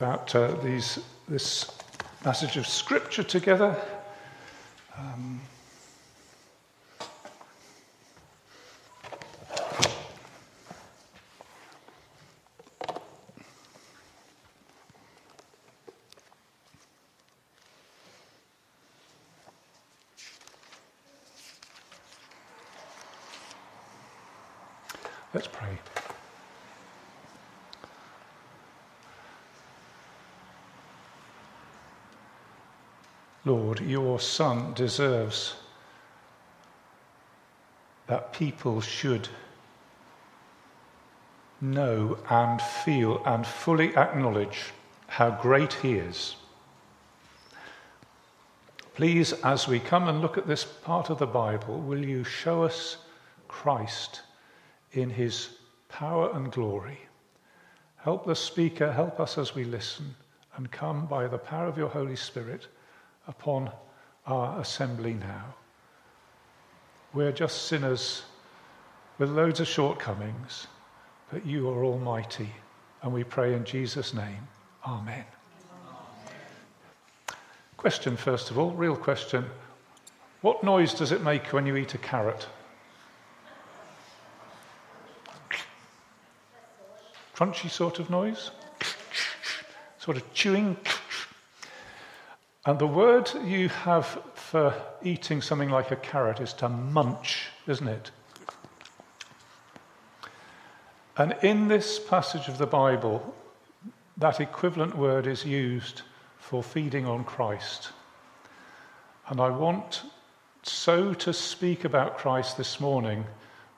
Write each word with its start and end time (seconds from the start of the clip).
about 0.00 0.32
uh, 0.36 0.54
these, 0.62 1.00
this 1.28 1.76
passage 2.22 2.56
of 2.56 2.68
Scripture 2.68 3.24
together. 3.24 3.76
Um, 4.96 5.40
let's 25.34 25.48
pray. 25.48 25.76
Lord, 33.48 33.77
your 33.88 34.20
Son 34.20 34.74
deserves 34.74 35.54
that 38.06 38.32
people 38.32 38.80
should 38.80 39.28
know 41.60 42.18
and 42.30 42.60
feel 42.60 43.22
and 43.24 43.46
fully 43.46 43.96
acknowledge 43.96 44.72
how 45.06 45.30
great 45.30 45.72
He 45.72 45.94
is. 45.94 46.36
Please, 48.94 49.32
as 49.44 49.66
we 49.68 49.78
come 49.78 50.08
and 50.08 50.20
look 50.20 50.36
at 50.36 50.46
this 50.46 50.64
part 50.64 51.08
of 51.08 51.18
the 51.18 51.26
Bible, 51.26 51.80
will 51.80 52.04
you 52.04 52.24
show 52.24 52.64
us 52.64 52.98
Christ 53.46 54.22
in 54.92 55.08
His 55.08 55.50
power 55.88 56.30
and 56.34 56.52
glory? 56.52 56.98
Help 57.96 58.26
the 58.26 58.34
speaker, 58.34 58.92
help 58.92 59.18
us 59.18 59.38
as 59.38 59.54
we 59.54 59.64
listen, 59.64 60.14
and 60.56 60.70
come 60.70 61.06
by 61.06 61.26
the 61.26 61.38
power 61.38 61.66
of 61.66 61.78
your 61.78 61.88
Holy 61.88 62.16
Spirit 62.16 62.66
upon 63.28 63.70
our 64.26 64.60
assembly 64.60 65.14
now. 65.14 65.54
We're 67.14 67.32
just 67.32 67.66
sinners 67.66 68.22
with 69.18 69.30
loads 69.30 69.60
of 69.60 69.68
shortcomings, 69.68 70.66
but 71.32 71.46
you 71.46 71.68
are 71.70 71.84
almighty. 71.84 72.50
And 73.02 73.12
we 73.12 73.22
pray 73.22 73.54
in 73.54 73.64
Jesus' 73.64 74.12
name. 74.12 74.48
Amen. 74.86 75.24
Question, 77.76 78.16
first 78.16 78.50
of 78.50 78.58
all, 78.58 78.72
real 78.72 78.96
question. 78.96 79.44
What 80.40 80.64
noise 80.64 80.94
does 80.94 81.12
it 81.12 81.22
make 81.22 81.52
when 81.52 81.66
you 81.66 81.76
eat 81.76 81.94
a 81.94 81.98
carrot? 81.98 82.46
Crunchy 87.34 87.70
sort 87.70 88.00
of 88.00 88.10
noise? 88.10 88.50
Sort 89.98 90.16
of 90.16 90.32
chewing? 90.34 90.76
And 92.66 92.78
the 92.78 92.86
word 92.86 93.30
you 93.44 93.68
have 93.68 94.06
for 94.34 94.74
eating 95.02 95.40
something 95.40 95.70
like 95.70 95.90
a 95.90 95.96
carrot 95.96 96.40
is 96.40 96.52
to 96.54 96.68
munch, 96.68 97.46
isn't 97.66 97.88
it? 97.88 98.10
And 101.16 101.34
in 101.42 101.68
this 101.68 101.98
passage 101.98 102.48
of 102.48 102.58
the 102.58 102.66
Bible, 102.66 103.34
that 104.16 104.40
equivalent 104.40 104.96
word 104.96 105.26
is 105.26 105.44
used 105.44 106.02
for 106.38 106.62
feeding 106.62 107.06
on 107.06 107.24
Christ. 107.24 107.90
And 109.28 109.40
I 109.40 109.50
want 109.50 110.02
so 110.62 111.14
to 111.14 111.32
speak 111.32 111.84
about 111.84 112.18
Christ 112.18 112.56
this 112.56 112.80
morning 112.80 113.24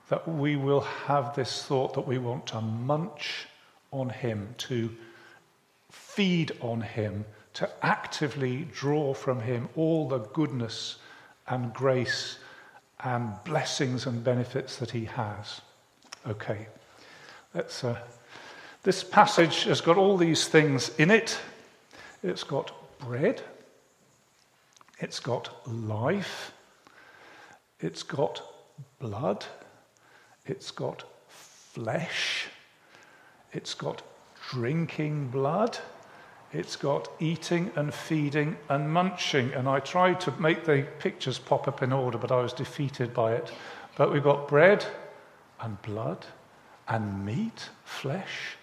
that 0.09 0.27
we 0.27 0.55
will 0.55 0.81
have 0.81 1.35
this 1.35 1.63
thought 1.63 1.93
that 1.93 2.07
we 2.07 2.17
want 2.17 2.47
to 2.47 2.61
munch 2.61 3.47
on 3.91 4.09
Him, 4.09 4.53
to 4.59 4.89
feed 5.89 6.51
on 6.61 6.81
Him 6.81 7.25
to 7.53 7.69
actively 7.81 8.67
draw 8.73 9.13
from 9.13 9.41
Him 9.41 9.69
all 9.75 10.07
the 10.07 10.19
goodness 10.19 10.97
and 11.47 11.73
grace 11.73 12.37
and 13.03 13.33
blessings 13.43 14.05
and 14.05 14.23
benefits 14.23 14.77
that 14.77 14.91
He 14.91 15.05
has. 15.05 15.61
Okay, 16.27 16.67
let's. 17.53 17.83
Uh, 17.83 17.99
this 18.83 19.03
passage 19.03 19.65
has 19.65 19.79
got 19.79 19.97
all 19.97 20.17
these 20.17 20.47
things 20.47 20.89
in 20.97 21.11
it. 21.11 21.37
It's 22.23 22.43
got 22.43 22.71
bread, 22.99 23.41
it's 24.99 25.19
got 25.19 25.67
life, 25.67 26.51
it's 27.79 28.01
got 28.01 28.41
blood, 28.99 29.45
it's 30.45 30.71
got 30.71 31.03
flesh, 31.27 32.47
it's 33.53 33.75
got 33.75 34.01
drinking 34.49 35.27
blood. 35.27 35.77
It's 36.53 36.75
got 36.75 37.09
eating 37.19 37.71
and 37.75 37.93
feeding 37.93 38.57
and 38.67 38.91
munching. 38.91 39.53
And 39.53 39.69
I 39.69 39.79
tried 39.79 40.19
to 40.21 40.31
make 40.31 40.65
the 40.65 40.85
pictures 40.99 41.39
pop 41.39 41.67
up 41.67 41.81
in 41.81 41.93
order, 41.93 42.17
but 42.17 42.31
I 42.31 42.41
was 42.41 42.51
defeated 42.51 43.13
by 43.13 43.33
it. 43.33 43.51
But 43.95 44.11
we've 44.11 44.23
got 44.23 44.47
bread 44.47 44.85
and 45.61 45.81
blood 45.81 46.25
and 46.89 47.25
meat, 47.25 47.69
flesh. 47.85 48.57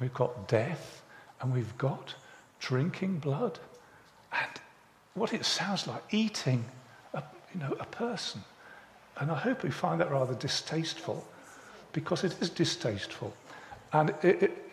We've 0.00 0.12
got 0.12 0.48
death 0.48 1.02
and 1.40 1.52
we've 1.52 1.76
got 1.78 2.14
drinking 2.58 3.18
blood. 3.18 3.58
And 4.32 4.50
what 5.14 5.32
it 5.32 5.46
sounds 5.46 5.86
like, 5.86 6.02
eating 6.10 6.64
a, 7.14 7.22
you 7.54 7.60
know, 7.60 7.74
a 7.80 7.86
person. 7.86 8.42
And 9.18 9.30
I 9.30 9.36
hope 9.36 9.62
we 9.62 9.70
find 9.70 10.00
that 10.00 10.10
rather 10.10 10.34
distasteful 10.34 11.26
because 11.92 12.22
it 12.22 12.36
is 12.40 12.50
distasteful. 12.50 13.34
And 13.92 14.10
it, 14.22 14.42
it 14.42 14.69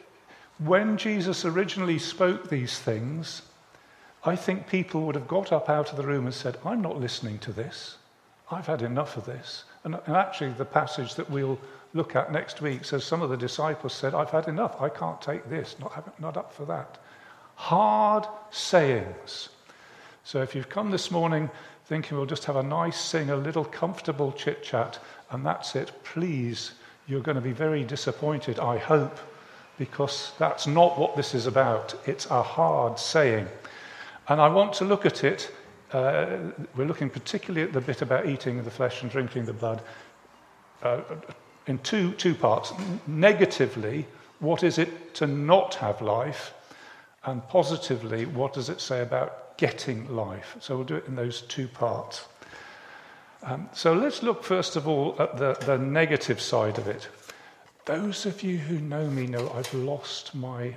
when 0.59 0.97
Jesus 0.97 1.45
originally 1.45 1.99
spoke 1.99 2.49
these 2.49 2.79
things, 2.79 3.43
I 4.23 4.35
think 4.35 4.67
people 4.67 5.01
would 5.01 5.15
have 5.15 5.27
got 5.27 5.51
up 5.51 5.69
out 5.69 5.91
of 5.91 5.97
the 5.97 6.07
room 6.07 6.25
and 6.25 6.33
said, 6.33 6.57
I'm 6.65 6.81
not 6.81 6.99
listening 6.99 7.39
to 7.39 7.53
this. 7.53 7.97
I've 8.49 8.65
had 8.65 8.81
enough 8.81 9.17
of 9.17 9.25
this. 9.25 9.65
And, 9.83 9.95
and 10.05 10.15
actually, 10.15 10.51
the 10.51 10.65
passage 10.65 11.15
that 11.15 11.29
we'll 11.29 11.59
look 11.93 12.15
at 12.15 12.31
next 12.31 12.61
week 12.61 12.85
says 12.85 13.03
some 13.03 13.21
of 13.21 13.29
the 13.29 13.37
disciples 13.37 13.93
said, 13.93 14.13
I've 14.13 14.31
had 14.31 14.47
enough. 14.47 14.81
I 14.81 14.89
can't 14.89 15.21
take 15.21 15.49
this. 15.49 15.75
Not, 15.79 16.19
not 16.19 16.37
up 16.37 16.53
for 16.53 16.65
that. 16.65 16.97
Hard 17.55 18.25
sayings. 18.51 19.49
So 20.23 20.41
if 20.41 20.55
you've 20.55 20.69
come 20.69 20.91
this 20.91 21.11
morning 21.11 21.49
thinking 21.85 22.17
we'll 22.17 22.25
just 22.25 22.45
have 22.45 22.57
a 22.57 22.63
nice 22.63 22.99
sing, 22.99 23.29
a 23.29 23.35
little 23.35 23.63
comfortable 23.63 24.31
chit 24.33 24.61
chat, 24.61 24.99
and 25.31 25.45
that's 25.45 25.75
it, 25.75 25.91
please, 26.03 26.73
you're 27.07 27.21
going 27.21 27.35
to 27.35 27.41
be 27.41 27.53
very 27.53 27.83
disappointed, 27.83 28.59
I 28.59 28.77
hope 28.77 29.17
because 29.77 30.31
that's 30.39 30.67
not 30.67 30.97
what 30.97 31.15
this 31.15 31.33
is 31.35 31.45
about. 31.45 31.95
It's 32.05 32.25
a 32.27 32.41
hard 32.41 32.99
saying. 32.99 33.47
And 34.27 34.41
I 34.41 34.49
want 34.49 34.73
to 34.73 34.85
look 34.85 35.05
at 35.05 35.23
it. 35.23 35.51
Uh, 35.91 36.37
we're 36.75 36.85
looking 36.85 37.09
particularly 37.09 37.65
at 37.65 37.73
the 37.73 37.81
bit 37.81 38.01
about 38.01 38.27
eating 38.27 38.63
the 38.63 38.71
flesh 38.71 39.01
and 39.01 39.11
drinking 39.11 39.45
the 39.45 39.53
blood 39.53 39.81
uh, 40.83 41.01
in 41.67 41.77
two, 41.79 42.11
two 42.13 42.33
parts. 42.33 42.73
Negatively, 43.07 44.05
what 44.39 44.63
is 44.63 44.77
it 44.77 45.13
to 45.15 45.27
not 45.27 45.75
have 45.75 46.01
life? 46.01 46.53
And 47.23 47.47
positively, 47.47 48.25
what 48.25 48.53
does 48.53 48.69
it 48.69 48.81
say 48.81 49.01
about 49.01 49.57
getting 49.57 50.13
life? 50.15 50.55
So 50.59 50.75
we'll 50.75 50.85
do 50.85 50.95
it 50.95 51.07
in 51.07 51.15
those 51.15 51.41
two 51.41 51.67
parts. 51.67 52.25
Um, 53.43 53.69
so 53.73 53.93
let's 53.93 54.23
look 54.23 54.43
first 54.43 54.75
of 54.75 54.87
all 54.87 55.15
at 55.19 55.37
the, 55.37 55.53
the 55.65 55.77
negative 55.77 56.41
side 56.41 56.77
of 56.77 56.87
it. 56.87 57.07
Those 57.87 58.25
of 58.25 58.43
you 58.43 58.57
who 58.57 58.81
know 58.81 59.09
me 59.09 59.27
know 59.27 59.49
I've 59.55 59.73
lost 59.73 60.35
my 60.35 60.75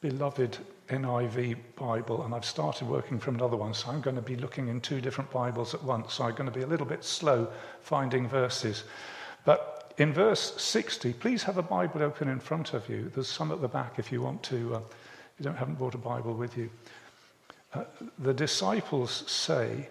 beloved 0.00 0.56
NIV 0.90 1.56
Bible 1.74 2.22
and 2.22 2.32
I've 2.32 2.44
started 2.44 2.86
working 2.86 3.18
from 3.18 3.34
another 3.34 3.56
one, 3.56 3.74
so 3.74 3.90
I'm 3.90 4.00
going 4.00 4.14
to 4.14 4.22
be 4.22 4.36
looking 4.36 4.68
in 4.68 4.80
two 4.80 5.00
different 5.00 5.28
Bibles 5.32 5.74
at 5.74 5.82
once. 5.82 6.14
So 6.14 6.22
I'm 6.22 6.36
going 6.36 6.48
to 6.48 6.56
be 6.56 6.62
a 6.62 6.68
little 6.68 6.86
bit 6.86 7.02
slow 7.02 7.48
finding 7.80 8.28
verses. 8.28 8.84
But 9.44 9.92
in 9.98 10.12
verse 10.12 10.54
60, 10.62 11.14
please 11.14 11.42
have 11.42 11.58
a 11.58 11.62
Bible 11.62 12.04
open 12.04 12.28
in 12.28 12.38
front 12.38 12.74
of 12.74 12.88
you. 12.88 13.10
There's 13.12 13.26
some 13.26 13.50
at 13.50 13.60
the 13.60 13.66
back 13.66 13.98
if 13.98 14.12
you 14.12 14.22
want 14.22 14.44
to, 14.44 14.76
uh, 14.76 14.80
you 15.36 15.42
don't 15.42 15.56
haven't 15.56 15.78
brought 15.78 15.96
a 15.96 15.98
Bible 15.98 16.34
with 16.34 16.56
you. 16.56 16.70
Uh, 17.74 17.82
the 18.20 18.32
disciples 18.32 19.24
say, 19.26 19.88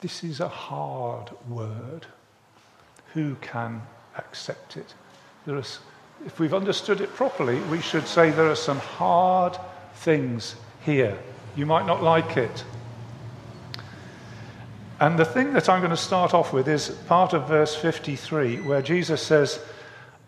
This 0.00 0.24
is 0.24 0.40
a 0.40 0.48
hard 0.48 1.30
word. 1.48 2.04
Who 3.14 3.36
can 3.36 3.82
accept 4.16 4.76
it? 4.76 4.92
There 5.46 5.58
is, 5.58 5.78
if 6.26 6.40
we've 6.40 6.52
understood 6.52 7.00
it 7.00 7.14
properly, 7.14 7.60
we 7.70 7.80
should 7.80 8.08
say 8.08 8.30
there 8.30 8.50
are 8.50 8.56
some 8.56 8.80
hard 8.80 9.56
things 9.94 10.56
here. 10.84 11.16
You 11.54 11.66
might 11.66 11.86
not 11.86 12.02
like 12.02 12.36
it. 12.36 12.64
And 14.98 15.16
the 15.16 15.24
thing 15.24 15.52
that 15.52 15.68
I'm 15.68 15.80
going 15.80 15.90
to 15.90 15.96
start 15.96 16.34
off 16.34 16.52
with 16.52 16.68
is 16.68 16.88
part 17.06 17.32
of 17.32 17.46
verse 17.46 17.76
53, 17.76 18.62
where 18.62 18.82
Jesus 18.82 19.22
says, 19.22 19.60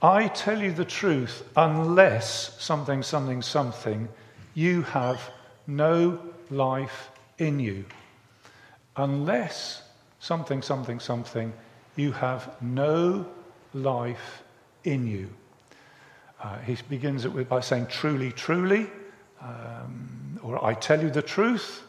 I 0.01 0.29
tell 0.29 0.63
you 0.63 0.73
the 0.73 0.85
truth, 0.85 1.43
unless 1.57 2.63
something, 2.63 3.03
something, 3.03 3.43
something, 3.43 4.09
you 4.55 4.83
have 4.83 5.21
no 5.67 6.21
life 6.51 7.11
in 7.39 7.59
you. 7.59 7.85
Unless 8.97 9.83
something, 10.21 10.63
something, 10.63 11.01
something, 11.01 11.53
you 11.97 12.13
have 12.13 12.55
no 12.63 13.27
life 13.75 14.43
in 14.85 15.07
you. 15.07 15.29
Uh, 16.43 16.59
he 16.59 16.77
begins 16.89 17.25
it 17.25 17.33
with, 17.33 17.49
by 17.49 17.61
saying, 17.61 17.87
truly, 17.89 18.33
truly. 18.33 18.89
um, 19.41 20.39
or 20.43 20.65
I 20.65 20.75
tell 20.75 21.03
you 21.03 21.11
the 21.11 21.23
truth, 21.23 21.83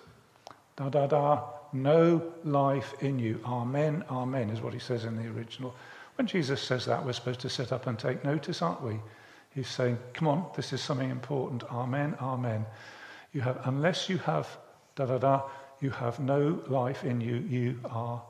da 0.76 0.90
da 0.90 1.08
da, 1.08 1.44
no 1.74 2.22
life 2.44 2.94
in 3.02 3.20
you. 3.20 3.40
Amen, 3.46 4.04
amen, 4.10 4.50
is 4.50 4.62
what 4.62 4.74
he 4.74 4.80
says 4.80 5.06
in 5.06 5.16
the 5.16 5.30
original. 5.30 5.74
When 6.16 6.28
Jesus 6.28 6.62
says 6.62 6.86
that, 6.86 7.06
we're 7.06 7.14
supposed 7.14 7.40
to 7.42 7.50
sit 7.50 7.72
up 7.72 7.88
and 7.88 7.98
take 7.98 8.24
notice, 8.26 8.62
aren't 8.62 8.82
we? 8.82 9.00
He's 9.56 9.68
saying, 9.68 9.98
come 10.14 10.28
on, 10.28 10.46
this 10.56 10.74
is 10.74 10.82
something 10.82 11.10
important. 11.10 11.64
Amen, 11.72 12.16
amen. 12.22 12.66
You 13.34 13.42
have, 13.42 13.62
unless 13.66 14.10
you 14.10 14.18
have 14.20 14.48
da 14.96 15.06
da 15.06 15.18
da, 15.18 15.42
you 15.82 15.90
have 15.92 16.20
no 16.20 16.62
life 16.68 17.04
in 17.04 17.22
you. 17.22 17.36
You 17.36 17.80
are 17.86 18.22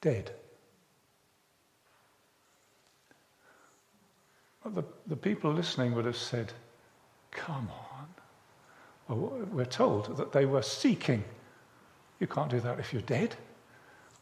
dead. 0.00 0.32
The, 4.64 4.84
the 5.06 5.16
people 5.16 5.52
listening 5.52 5.94
would 5.94 6.04
have 6.04 6.16
said, 6.16 6.52
Come 7.30 7.68
on. 7.70 8.06
Well, 9.08 9.46
we're 9.50 9.64
told 9.64 10.16
that 10.16 10.32
they 10.32 10.46
were 10.46 10.62
seeking. 10.62 11.24
You 12.20 12.26
can't 12.26 12.50
do 12.50 12.60
that 12.60 12.78
if 12.78 12.92
you're 12.92 13.02
dead. 13.02 13.34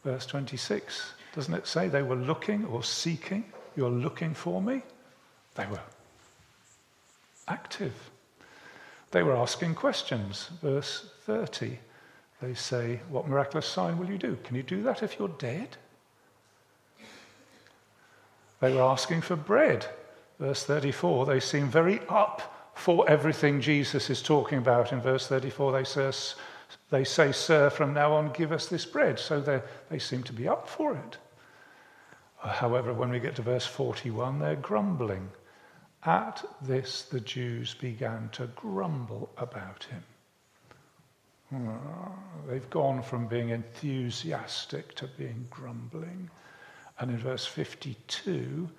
Verse 0.04 0.24
26, 0.24 1.12
doesn't 1.34 1.52
it 1.52 1.66
say 1.66 1.88
they 1.88 2.02
were 2.02 2.16
looking 2.16 2.64
or 2.64 2.82
seeking? 2.82 3.44
You're 3.76 3.90
looking 3.90 4.32
for 4.32 4.62
me? 4.62 4.82
They 5.54 5.66
were 5.66 5.80
active. 7.46 8.10
They 9.10 9.22
were 9.22 9.36
asking 9.36 9.74
questions. 9.74 10.48
Verse 10.62 11.10
30, 11.26 11.78
they 12.40 12.54
say, 12.54 13.00
What 13.10 13.28
miraculous 13.28 13.66
sign 13.66 13.98
will 13.98 14.08
you 14.08 14.18
do? 14.18 14.38
Can 14.44 14.56
you 14.56 14.62
do 14.62 14.82
that 14.84 15.02
if 15.02 15.18
you're 15.18 15.28
dead? 15.28 15.76
They 18.60 18.74
were 18.74 18.82
asking 18.82 19.22
for 19.22 19.36
bread. 19.36 19.86
Verse 20.40 20.64
34, 20.64 21.26
they 21.26 21.38
seem 21.38 21.68
very 21.68 22.00
up 22.08 22.72
for 22.74 23.08
everything 23.10 23.60
Jesus 23.60 24.08
is 24.08 24.22
talking 24.22 24.56
about. 24.56 24.90
In 24.90 25.00
verse 25.00 25.26
34, 25.26 25.72
they 25.72 25.84
say, 25.84 26.10
they 26.88 27.04
say 27.04 27.30
Sir, 27.30 27.68
from 27.68 27.92
now 27.92 28.14
on, 28.14 28.32
give 28.32 28.50
us 28.50 28.66
this 28.66 28.86
bread. 28.86 29.18
So 29.18 29.62
they 29.90 29.98
seem 29.98 30.22
to 30.22 30.32
be 30.32 30.48
up 30.48 30.66
for 30.66 30.94
it. 30.94 31.18
However, 32.38 32.94
when 32.94 33.10
we 33.10 33.20
get 33.20 33.36
to 33.36 33.42
verse 33.42 33.66
41, 33.66 34.38
they're 34.38 34.56
grumbling. 34.56 35.28
At 36.06 36.42
this, 36.62 37.02
the 37.02 37.20
Jews 37.20 37.74
began 37.74 38.30
to 38.32 38.46
grumble 38.56 39.28
about 39.36 39.84
him. 39.84 40.02
Ah, 41.52 42.12
they've 42.48 42.70
gone 42.70 43.02
from 43.02 43.26
being 43.26 43.50
enthusiastic 43.50 44.94
to 44.94 45.06
being 45.18 45.46
grumbling. 45.50 46.30
And 46.98 47.10
in 47.10 47.18
verse 47.18 47.44
52, 47.44 48.70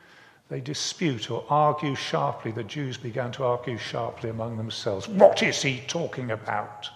they 0.52 0.60
dispute 0.60 1.32
or 1.32 1.46
argue 1.50 1.96
sharply. 1.96 2.52
The 2.52 2.66
Jews 2.66 2.98
began 2.98 3.32
to 3.32 3.46
argue 3.46 3.78
sharply 3.78 4.30
among 4.30 4.58
themselves. 4.58 5.08
What 5.08 5.42
is 5.42 5.62
he 5.62 5.82
talking 5.88 6.32
about? 6.32 6.90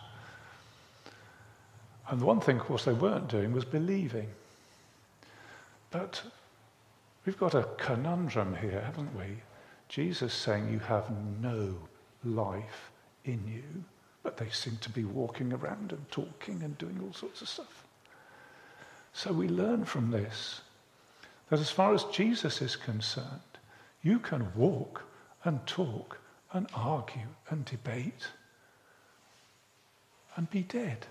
And 2.10 2.19
the 2.19 2.25
one 2.25 2.42
thing, 2.42 2.60
of 2.60 2.63
course, 2.63 2.84
they 2.84 2.92
weren't 2.92 3.30
doing 3.30 3.54
was 3.54 3.63
believing. 3.63 4.28
But 5.90 6.22
we've 7.25 7.40
got 7.40 7.56
a 7.56 7.66
conundrum 7.78 8.57
here, 8.57 8.81
haven't 8.81 9.16
we? 9.18 9.38
Jesus 9.88 10.34
saying 10.34 10.69
you 10.69 10.80
have 10.80 11.10
no 11.42 11.75
life 12.25 12.92
in 13.24 13.42
you, 13.48 13.86
but 14.22 14.36
they 14.36 14.50
seem 14.50 14.75
to 14.81 14.90
be 14.90 15.06
walking 15.06 15.54
around 15.54 15.94
and 15.94 16.12
talking 16.12 16.62
and 16.62 16.78
doing 16.78 17.00
all 17.02 17.13
sorts 17.13 17.42
of 17.42 17.48
stuff. 17.48 17.86
So 19.13 19.31
we 19.31 19.48
learn 19.48 19.86
from 19.86 20.12
this 20.12 20.60
that 21.50 21.59
as 21.59 21.69
far 21.69 21.94
as 21.94 22.03
Jesus 22.06 22.62
is 22.62 22.75
concerned, 22.75 23.42
you 24.01 24.19
can 24.19 24.51
walk 24.56 25.03
and 25.44 25.65
talk 25.65 26.19
and 26.53 26.68
argue 26.74 27.27
and 27.50 27.65
debate 27.65 28.27
and 30.36 30.50
be 30.50 30.62
dead. 30.62 31.06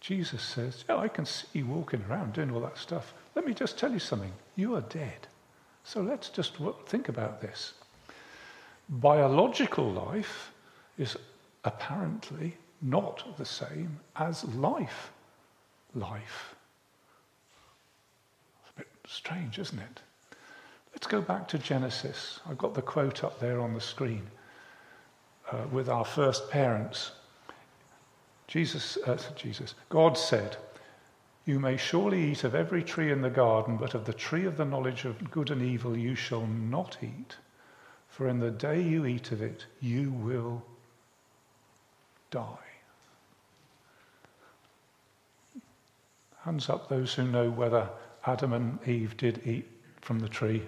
Jesus 0.00 0.42
says, 0.42 0.84
Yeah, 0.88 0.96
I 0.96 1.08
can 1.08 1.26
see 1.26 1.46
you 1.52 1.66
walking 1.66 2.04
around 2.08 2.32
doing 2.32 2.50
all 2.50 2.60
that 2.60 2.78
stuff. 2.78 3.14
Let 3.34 3.46
me 3.46 3.54
just 3.54 3.78
tell 3.78 3.92
you 3.92 3.98
something. 3.98 4.32
You 4.56 4.74
are 4.76 4.80
dead. 4.82 5.26
So 5.84 6.00
let's 6.00 6.28
just 6.28 6.56
think 6.86 7.08
about 7.08 7.40
this. 7.40 7.72
Biological 8.88 9.90
life 9.90 10.52
is 10.98 11.16
apparently 11.64 12.56
not 12.80 13.36
the 13.36 13.44
same 13.44 13.98
as 14.16 14.44
life. 14.44 15.10
Life. 15.94 16.54
Strange, 19.08 19.58
isn't 19.58 19.78
it? 19.78 20.00
Let's 20.92 21.06
go 21.06 21.22
back 21.22 21.48
to 21.48 21.58
Genesis. 21.58 22.40
I've 22.48 22.58
got 22.58 22.74
the 22.74 22.82
quote 22.82 23.24
up 23.24 23.40
there 23.40 23.60
on 23.60 23.72
the 23.72 23.80
screen 23.80 24.26
uh, 25.50 25.64
with 25.72 25.88
our 25.88 26.04
first 26.04 26.50
parents. 26.50 27.12
Jesus, 28.46 28.98
uh, 29.06 29.18
Jesus, 29.34 29.74
God 29.88 30.18
said, 30.18 30.56
you 31.46 31.58
may 31.58 31.78
surely 31.78 32.32
eat 32.32 32.44
of 32.44 32.54
every 32.54 32.82
tree 32.82 33.10
in 33.10 33.22
the 33.22 33.30
garden, 33.30 33.78
but 33.78 33.94
of 33.94 34.04
the 34.04 34.12
tree 34.12 34.44
of 34.44 34.58
the 34.58 34.66
knowledge 34.66 35.06
of 35.06 35.30
good 35.30 35.50
and 35.50 35.62
evil 35.62 35.96
you 35.96 36.14
shall 36.14 36.46
not 36.46 36.98
eat. 37.02 37.36
For 38.10 38.28
in 38.28 38.38
the 38.38 38.50
day 38.50 38.82
you 38.82 39.06
eat 39.06 39.32
of 39.32 39.40
it, 39.40 39.64
you 39.80 40.10
will 40.10 40.62
die. 42.30 42.44
Hands 46.42 46.68
up 46.68 46.90
those 46.90 47.14
who 47.14 47.26
know 47.26 47.48
whether 47.48 47.88
Adam 48.26 48.52
and 48.52 48.78
Eve 48.86 49.16
did 49.16 49.46
eat 49.46 49.68
from 50.00 50.18
the 50.18 50.28
tree. 50.28 50.62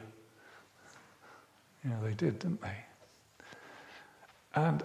Yeah, 1.84 1.96
they 2.02 2.14
did, 2.14 2.38
didn't 2.38 2.62
they? 2.62 2.76
And 4.54 4.82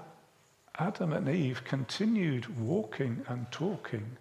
Adam 0.78 1.14
and 1.14 1.28
Eve 1.28 1.64
continued 1.64 2.60
walking 2.60 3.26
and 3.28 3.50
talking 3.52 4.18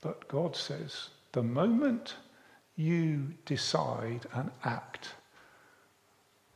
but 0.00 0.28
God 0.28 0.56
says, 0.56 1.10
the 1.32 1.42
moment 1.42 2.16
you 2.76 3.34
decide 3.44 4.26
and 4.32 4.50
act 4.64 5.14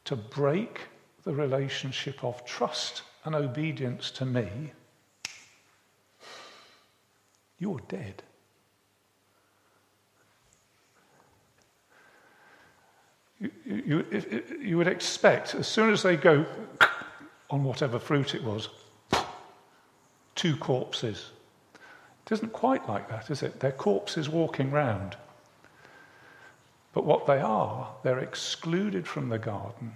to 0.07 0.17
break 0.17 0.89
the 1.25 1.35
relationship 1.35 2.25
of 2.25 2.45
trust 2.45 3.03
and 3.25 3.35
obedience 3.35 4.11
to 4.13 4.25
me, 4.25 4.73
you're 7.59 7.81
dead. 7.89 8.23
You, 13.41 13.51
you, 13.65 14.43
you, 14.61 14.77
would 14.77 14.87
expect, 14.87 15.55
as 15.55 15.67
soon 15.67 15.93
as 15.93 16.03
they 16.03 16.17
go 16.17 16.47
on 17.51 17.65
whatever 17.65 17.99
fruit 17.99 18.35
it 18.35 18.43
was, 18.43 18.69
two 20.35 20.57
corpses. 20.57 21.31
It 22.27 22.33
isn't 22.33 22.53
quite 22.53 22.89
like 22.89 23.09
that, 23.09 23.31
is 23.31 23.43
it? 23.43 23.61
They're 23.61 23.73
corpses 23.73 24.29
walking 24.29 24.71
round. 24.71 25.17
But 26.93 27.05
what 27.05 27.27
they 27.27 27.41
are, 27.41 27.89
they're 28.03 28.21
excluded 28.21 29.07
from 29.07 29.29
the 29.29 29.39
garden 29.39 29.93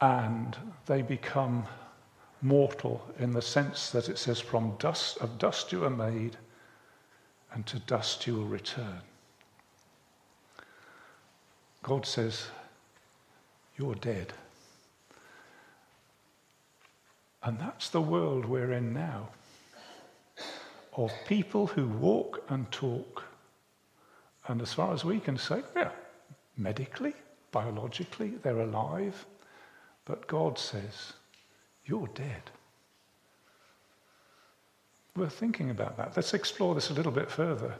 and 0.00 0.56
they 0.86 1.02
become 1.02 1.64
mortal 2.42 3.06
in 3.18 3.32
the 3.32 3.42
sense 3.42 3.90
that 3.90 4.08
it 4.08 4.18
says, 4.18 4.40
from 4.40 4.74
dust 4.78 5.18
of 5.18 5.38
dust 5.38 5.72
you 5.72 5.84
are 5.84 5.90
made, 5.90 6.36
and 7.52 7.66
to 7.66 7.78
dust 7.80 8.26
you 8.26 8.34
will 8.34 8.46
return. 8.46 9.00
God 11.82 12.06
says, 12.06 12.46
You're 13.76 13.94
dead. 13.94 14.32
And 17.42 17.58
that's 17.58 17.88
the 17.88 18.00
world 18.00 18.44
we're 18.44 18.72
in 18.72 18.92
now 18.92 19.30
of 20.96 21.12
people 21.26 21.66
who 21.66 21.86
walk 21.86 22.42
and 22.48 22.70
talk. 22.70 23.24
And 24.48 24.60
as 24.60 24.72
far 24.72 24.92
as 24.92 25.04
we 25.04 25.20
can 25.20 25.38
say, 25.38 25.62
yeah, 25.74 25.90
medically, 26.56 27.14
biologically, 27.52 28.34
they're 28.42 28.60
alive. 28.60 29.24
But 30.04 30.26
God 30.26 30.58
says, 30.58 31.14
you're 31.84 32.08
dead. 32.08 32.42
We're 35.16 35.28
thinking 35.28 35.70
about 35.70 35.96
that. 35.96 36.12
Let's 36.16 36.34
explore 36.34 36.74
this 36.74 36.90
a 36.90 36.94
little 36.94 37.12
bit 37.12 37.30
further. 37.30 37.74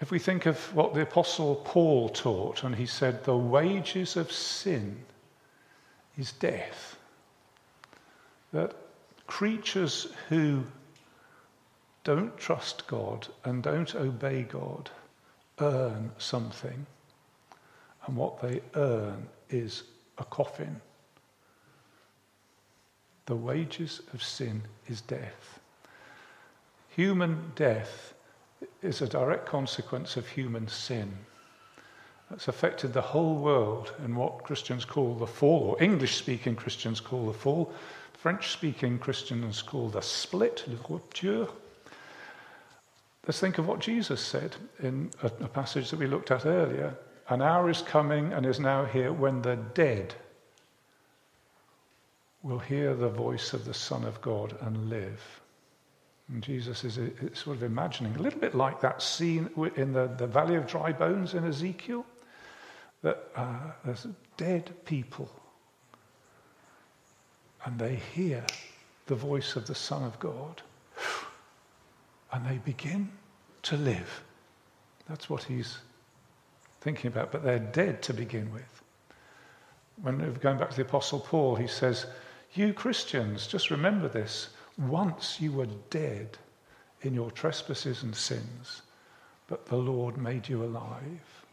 If 0.00 0.10
we 0.10 0.18
think 0.18 0.46
of 0.46 0.74
what 0.74 0.94
the 0.94 1.02
Apostle 1.02 1.56
Paul 1.64 2.10
taught, 2.10 2.64
and 2.64 2.74
he 2.74 2.86
said, 2.86 3.24
the 3.24 3.36
wages 3.36 4.16
of 4.16 4.30
sin 4.30 5.04
is 6.18 6.32
death. 6.32 6.98
That 8.52 8.74
creatures 9.26 10.08
who 10.28 10.64
don't 12.04 12.36
trust 12.36 12.86
God 12.86 13.26
and 13.44 13.62
don't 13.62 13.94
obey 13.94 14.42
God 14.42 14.90
earn 15.60 16.12
something, 16.18 16.86
and 18.06 18.16
what 18.16 18.40
they 18.40 18.60
earn 18.74 19.26
is 19.48 19.84
a 20.18 20.24
coffin. 20.24 20.80
The 23.24 23.34
wages 23.34 24.02
of 24.12 24.22
sin 24.22 24.62
is 24.86 25.00
death. 25.00 25.58
Human 26.90 27.52
death 27.56 28.14
is 28.82 29.02
a 29.02 29.08
direct 29.08 29.46
consequence 29.46 30.16
of 30.16 30.26
human 30.26 30.68
sin. 30.68 31.12
that's 32.30 32.48
affected 32.48 32.92
the 32.92 33.00
whole 33.00 33.36
world 33.36 33.92
in 34.04 34.16
what 34.16 34.42
Christians 34.42 34.84
call 34.84 35.14
the 35.14 35.26
fall, 35.26 35.70
or 35.70 35.82
English 35.82 36.16
speaking 36.16 36.56
Christians 36.56 37.00
call 37.00 37.26
the 37.26 37.32
fall, 37.32 37.72
French 38.14 38.48
speaking 38.48 38.98
Christians 38.98 39.62
call 39.62 39.88
the 39.88 40.02
split, 40.02 40.64
le 40.66 40.76
rupture. 40.88 41.46
Let's 43.26 43.40
think 43.40 43.58
of 43.58 43.66
what 43.66 43.80
Jesus 43.80 44.20
said 44.20 44.56
in 44.82 45.10
a, 45.22 45.26
a 45.26 45.48
passage 45.48 45.90
that 45.90 45.98
we 45.98 46.06
looked 46.06 46.30
at 46.30 46.46
earlier. 46.46 46.96
An 47.28 47.42
hour 47.42 47.70
is 47.70 47.82
coming 47.82 48.32
and 48.32 48.46
is 48.46 48.60
now 48.60 48.84
here 48.84 49.12
when 49.12 49.42
the 49.42 49.56
dead 49.74 50.14
will 52.42 52.60
hear 52.60 52.94
the 52.94 53.08
voice 53.08 53.52
of 53.52 53.64
the 53.64 53.74
Son 53.74 54.04
of 54.04 54.20
God 54.20 54.56
and 54.60 54.88
live. 54.88 55.40
And 56.28 56.42
Jesus 56.42 56.82
is 56.82 56.98
sort 57.34 57.56
of 57.56 57.62
imagining, 57.62 58.16
a 58.16 58.18
little 58.18 58.40
bit 58.40 58.54
like 58.54 58.80
that 58.80 59.00
scene 59.00 59.48
in 59.76 59.92
the, 59.92 60.08
the 60.18 60.26
Valley 60.26 60.56
of 60.56 60.66
Dry 60.66 60.92
Bones 60.92 61.34
in 61.34 61.46
Ezekiel, 61.46 62.04
that 63.02 63.28
uh, 63.36 63.58
there's 63.84 64.06
dead 64.36 64.72
people 64.84 65.30
and 67.64 67.78
they 67.78 67.96
hear 68.14 68.44
the 69.06 69.14
voice 69.14 69.56
of 69.56 69.66
the 69.66 69.74
Son 69.74 70.02
of 70.02 70.18
God 70.18 70.62
and 72.32 72.44
they 72.46 72.58
begin 72.58 73.10
to 73.62 73.76
live. 73.76 74.22
That's 75.08 75.30
what 75.30 75.44
he's 75.44 75.78
thinking 76.80 77.08
about, 77.08 77.32
but 77.32 77.42
they're 77.42 77.58
dead 77.58 78.02
to 78.02 78.14
begin 78.14 78.52
with. 78.52 78.82
When 80.02 80.18
going 80.34 80.58
back 80.58 80.70
to 80.70 80.76
the 80.76 80.82
Apostle 80.82 81.20
Paul, 81.20 81.56
he 81.56 81.66
says, 81.66 82.06
You 82.54 82.72
Christians, 82.72 83.46
just 83.46 83.70
remember 83.70 84.08
this. 84.08 84.50
Once 84.78 85.40
you 85.40 85.52
were 85.52 85.68
dead 85.90 86.36
in 87.02 87.14
your 87.14 87.30
trespasses 87.30 88.02
and 88.02 88.14
sins, 88.14 88.82
but 89.48 89.66
the 89.66 89.76
Lord 89.76 90.16
made 90.16 90.48
you 90.48 90.64
alive. 90.64 91.44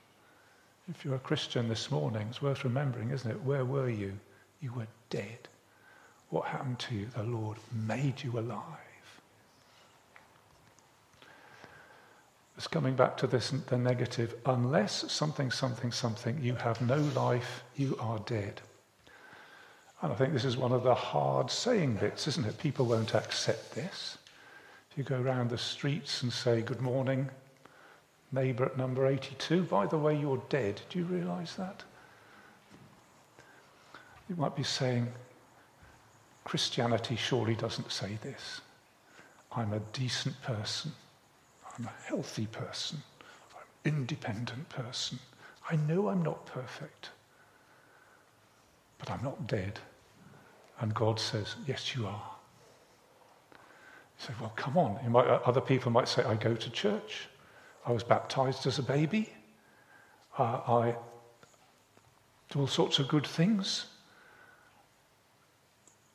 If 0.90 1.06
you're 1.06 1.16
a 1.16 1.20
Christian 1.20 1.70
this 1.70 1.90
morning, 1.90 2.28
it's 2.30 2.42
worth 2.42 2.64
remembering, 2.64 3.12
isn't 3.12 3.30
it? 3.30 3.42
Where 3.44 3.64
were 3.64 3.90
you? 3.90 4.14
You 4.62 4.74
were 4.74 4.88
dead. 5.10 5.48
What 6.30 6.46
happened 6.46 6.80
to 6.80 6.96
you? 6.96 7.08
The 7.16 7.24
Lord 7.24 7.58
made 7.72 8.24
you 8.24 8.38
alive. 8.38 8.64
It's 12.58 12.68
coming 12.68 12.96
back 12.96 13.18
to 13.18 13.28
this, 13.28 13.52
the 13.68 13.78
negative. 13.78 14.36
Unless 14.46 15.12
something, 15.12 15.52
something, 15.52 15.92
something, 15.92 16.40
you 16.42 16.56
have 16.56 16.82
no 16.82 16.98
life, 17.16 17.64
you 17.76 17.98
are 18.00 18.20
dead. 18.20 18.62
And 20.04 20.12
I 20.12 20.16
think 20.16 20.34
this 20.34 20.44
is 20.44 20.58
one 20.58 20.74
of 20.74 20.84
the 20.84 20.94
hard 20.94 21.50
saying 21.50 21.96
bits, 21.96 22.28
isn't 22.28 22.46
it? 22.46 22.58
People 22.58 22.86
won't 22.86 23.16
accept 23.16 23.74
this. 23.74 24.18
If 24.92 24.98
you 24.98 25.06
go 25.06 25.22
around 25.22 25.50
the 25.50 25.58
streets 25.58 26.24
and 26.24 26.34
say, 26.34 26.62
Good 26.62 26.82
morning, 26.82 27.30
neighbour 28.34 28.66
at 28.66 28.78
number 28.78 29.08
82, 29.08 29.64
by 29.64 29.88
the 29.88 29.98
way, 29.98 30.14
you're 30.14 30.44
dead. 30.50 30.82
Do 30.90 31.00
you 31.00 31.06
realise 31.06 31.54
that? 31.54 31.84
You 34.28 34.36
might 34.36 34.58
be 34.58 34.64
saying, 34.64 35.08
Christianity 36.44 37.16
surely 37.16 37.56
doesn't 37.56 37.90
say 37.90 38.18
this. 38.22 38.60
I'm 39.54 39.72
a 39.72 39.80
decent 39.94 40.40
person. 40.42 40.92
I'm 41.66 41.86
a 41.86 42.08
healthy 42.10 42.48
person. 42.48 43.02
I'm 43.56 43.62
an 43.86 44.00
independent 44.00 44.68
person. 44.68 45.18
I 45.72 45.78
know 45.78 46.10
I'm 46.10 46.24
not 46.24 46.46
perfect, 46.46 47.12
but 49.00 49.10
I'm 49.10 49.24
not 49.24 49.48
dead. 49.48 49.80
And 50.84 50.94
God 50.94 51.18
says, 51.18 51.56
Yes, 51.66 51.96
you 51.96 52.06
are. 52.06 52.32
You 53.54 53.58
say, 54.18 54.34
Well, 54.42 54.52
come 54.58 54.78
on. 54.78 55.00
Might, 55.10 55.26
other 55.26 55.62
people 55.62 55.94
might 55.94 56.10
say, 56.10 56.24
I 56.24 56.36
go 56.36 56.56
to 56.56 56.70
church. 56.72 57.30
I 57.86 57.94
was 57.94 58.04
baptized 58.04 58.68
as 58.68 58.80
a 58.80 58.84
baby. 58.84 59.30
Uh, 60.38 60.60
I 60.68 60.96
do 62.50 62.60
all 62.60 62.68
sorts 62.68 63.00
of 63.00 63.08
good 63.08 63.26
things. 63.26 63.86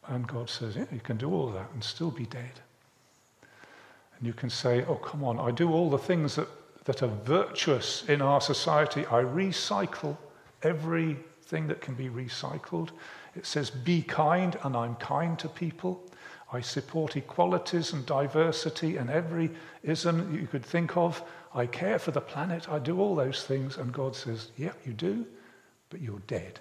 And 0.06 0.28
God 0.28 0.50
says, 0.50 0.76
Yeah, 0.76 0.84
you 0.92 1.00
can 1.00 1.16
do 1.16 1.32
all 1.32 1.46
that 1.52 1.70
and 1.72 1.82
still 1.82 2.10
be 2.10 2.26
dead. 2.26 2.60
And 4.18 4.26
you 4.26 4.34
can 4.34 4.50
say, 4.50 4.84
oh, 4.84 4.96
come 4.96 5.24
on, 5.24 5.40
I 5.40 5.50
do 5.50 5.72
all 5.72 5.88
the 5.88 5.96
things 5.96 6.34
that, 6.36 6.48
that 6.84 7.02
are 7.02 7.14
virtuous 7.24 8.04
in 8.06 8.20
our 8.20 8.42
society. 8.42 9.06
I 9.06 9.22
recycle 9.22 10.18
everything 10.62 11.68
that 11.68 11.80
can 11.80 11.94
be 11.94 12.10
recycled. 12.10 12.90
It 13.38 13.46
says, 13.46 13.70
be 13.70 14.02
kind, 14.02 14.58
and 14.64 14.76
I'm 14.76 14.96
kind 14.96 15.38
to 15.38 15.48
people. 15.48 16.02
I 16.52 16.60
support 16.60 17.16
equalities 17.16 17.92
and 17.92 18.04
diversity 18.04 18.96
and 18.96 19.08
every 19.08 19.50
ism 19.84 20.36
you 20.36 20.48
could 20.48 20.64
think 20.64 20.96
of. 20.96 21.22
I 21.54 21.66
care 21.66 22.00
for 22.00 22.10
the 22.10 22.20
planet. 22.20 22.68
I 22.68 22.80
do 22.80 23.00
all 23.00 23.14
those 23.14 23.44
things. 23.44 23.76
And 23.76 23.92
God 23.92 24.16
says, 24.16 24.50
yeah, 24.56 24.72
you 24.84 24.92
do, 24.92 25.24
but 25.88 26.00
you're 26.00 26.18
dead. 26.26 26.58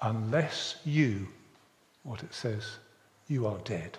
Unless 0.00 0.78
you, 0.84 1.28
what 2.02 2.24
it 2.24 2.34
says, 2.34 2.78
you 3.28 3.46
are 3.46 3.58
dead. 3.58 3.96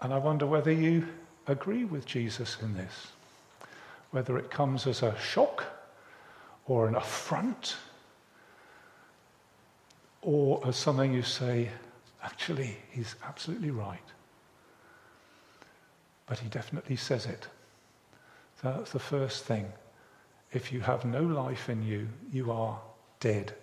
And 0.00 0.12
I 0.12 0.18
wonder 0.18 0.46
whether 0.46 0.72
you 0.72 1.06
agree 1.46 1.84
with 1.84 2.04
Jesus 2.04 2.56
in 2.60 2.74
this, 2.74 3.12
whether 4.10 4.38
it 4.38 4.50
comes 4.50 4.88
as 4.88 5.04
a 5.04 5.16
shock 5.20 5.64
or 6.66 6.88
an 6.88 6.96
affront 6.96 7.76
or 10.22 10.66
as 10.66 10.76
something 10.76 11.12
you 11.12 11.22
say, 11.22 11.68
actually, 12.22 12.76
he's 12.90 13.16
absolutely 13.24 13.70
right. 13.70 13.98
But 16.26 16.38
he 16.38 16.48
definitely 16.48 16.96
says 16.96 17.26
it. 17.26 17.48
That's 18.62 18.92
the 18.92 19.00
first 19.00 19.44
thing. 19.44 19.66
If 20.52 20.72
you 20.72 20.80
have 20.80 21.04
no 21.04 21.22
life 21.22 21.68
in 21.68 21.82
you, 21.82 22.08
you 22.32 22.52
are 22.52 22.80
dead. 23.20 23.54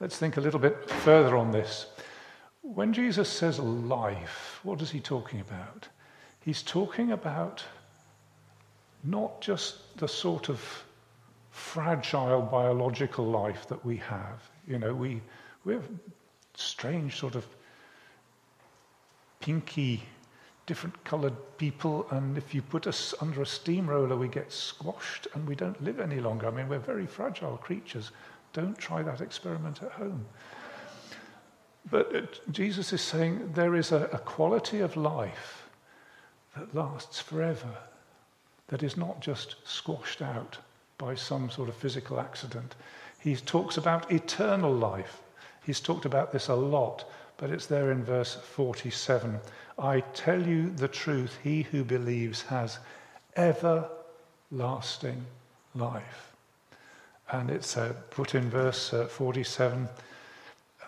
Let's 0.00 0.18
think 0.18 0.36
a 0.36 0.40
little 0.40 0.60
bit 0.60 0.90
further 0.90 1.36
on 1.36 1.50
this. 1.50 1.86
When 2.60 2.92
Jesus 2.92 3.28
says 3.28 3.58
life, 3.58 4.60
what 4.62 4.82
is 4.82 4.90
he 4.90 5.00
talking 5.00 5.40
about? 5.40 5.88
He's 6.40 6.62
talking 6.62 7.12
about 7.12 7.64
not 9.02 9.40
just 9.40 9.96
the 9.96 10.08
sort 10.08 10.48
of 10.48 10.60
fragile 11.50 12.42
biological 12.42 13.24
life 13.24 13.66
that 13.68 13.84
we 13.84 13.96
have. 13.98 14.42
You 14.66 14.78
know, 14.78 14.94
we, 14.94 15.20
we're 15.64 15.82
strange 16.54 17.16
sort 17.16 17.34
of 17.34 17.46
pinky, 19.40 20.02
different 20.66 21.04
coloured 21.04 21.34
people, 21.58 22.06
and 22.10 22.38
if 22.38 22.54
you 22.54 22.62
put 22.62 22.86
us 22.86 23.14
under 23.20 23.42
a 23.42 23.46
steamroller, 23.46 24.16
we 24.16 24.28
get 24.28 24.50
squashed 24.50 25.26
and 25.34 25.46
we 25.46 25.54
don't 25.54 25.82
live 25.82 26.00
any 26.00 26.20
longer. 26.20 26.46
I 26.46 26.50
mean, 26.50 26.68
we're 26.68 26.78
very 26.78 27.06
fragile 27.06 27.58
creatures. 27.58 28.10
Don't 28.52 28.78
try 28.78 29.02
that 29.02 29.20
experiment 29.20 29.82
at 29.82 29.90
home. 29.92 30.24
But 31.90 32.16
uh, 32.16 32.22
Jesus 32.50 32.92
is 32.92 33.02
saying 33.02 33.52
there 33.52 33.74
is 33.74 33.92
a, 33.92 34.08
a 34.12 34.18
quality 34.18 34.80
of 34.80 34.96
life 34.96 35.68
that 36.56 36.74
lasts 36.74 37.20
forever, 37.20 37.76
that 38.68 38.82
is 38.82 38.96
not 38.96 39.20
just 39.20 39.56
squashed 39.64 40.22
out 40.22 40.56
by 40.96 41.14
some 41.14 41.50
sort 41.50 41.68
of 41.68 41.74
physical 41.74 42.18
accident. 42.18 42.76
He 43.24 43.34
talks 43.34 43.78
about 43.78 44.12
eternal 44.12 44.72
life. 44.72 45.22
He's 45.64 45.80
talked 45.80 46.04
about 46.04 46.30
this 46.30 46.48
a 46.48 46.54
lot, 46.54 47.10
but 47.38 47.50
it's 47.50 47.66
there 47.66 47.90
in 47.90 48.04
verse 48.04 48.34
47. 48.34 49.40
I 49.78 50.00
tell 50.12 50.46
you 50.46 50.70
the 50.70 50.88
truth, 50.88 51.38
he 51.42 51.62
who 51.62 51.82
believes 51.82 52.42
has 52.42 52.78
everlasting 53.36 55.24
life. 55.74 56.32
And 57.32 57.50
it's 57.50 57.76
uh, 57.76 57.94
put 58.10 58.34
in 58.34 58.50
verse 58.50 58.92
uh, 58.92 59.06
47 59.06 59.88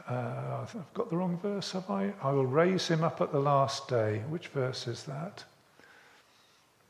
uh, 0.08 0.62
I've 0.62 0.94
got 0.94 1.10
the 1.10 1.16
wrong 1.16 1.36
verse, 1.42 1.72
have 1.72 1.90
I? 1.90 2.12
I 2.22 2.30
will 2.30 2.46
raise 2.46 2.86
him 2.86 3.02
up 3.02 3.20
at 3.20 3.32
the 3.32 3.40
last 3.40 3.88
day. 3.88 4.22
Which 4.28 4.48
verse 4.48 4.86
is 4.86 5.02
that? 5.04 5.42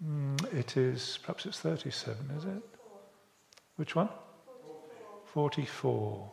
Mm, 0.07 0.53
it 0.53 0.77
is, 0.77 1.19
perhaps 1.23 1.47
it's 1.47 1.59
37, 1.59 2.31
is 2.37 2.45
it? 2.45 2.63
Which 3.77 3.97
one? 3.97 4.11
44. 5.37 6.33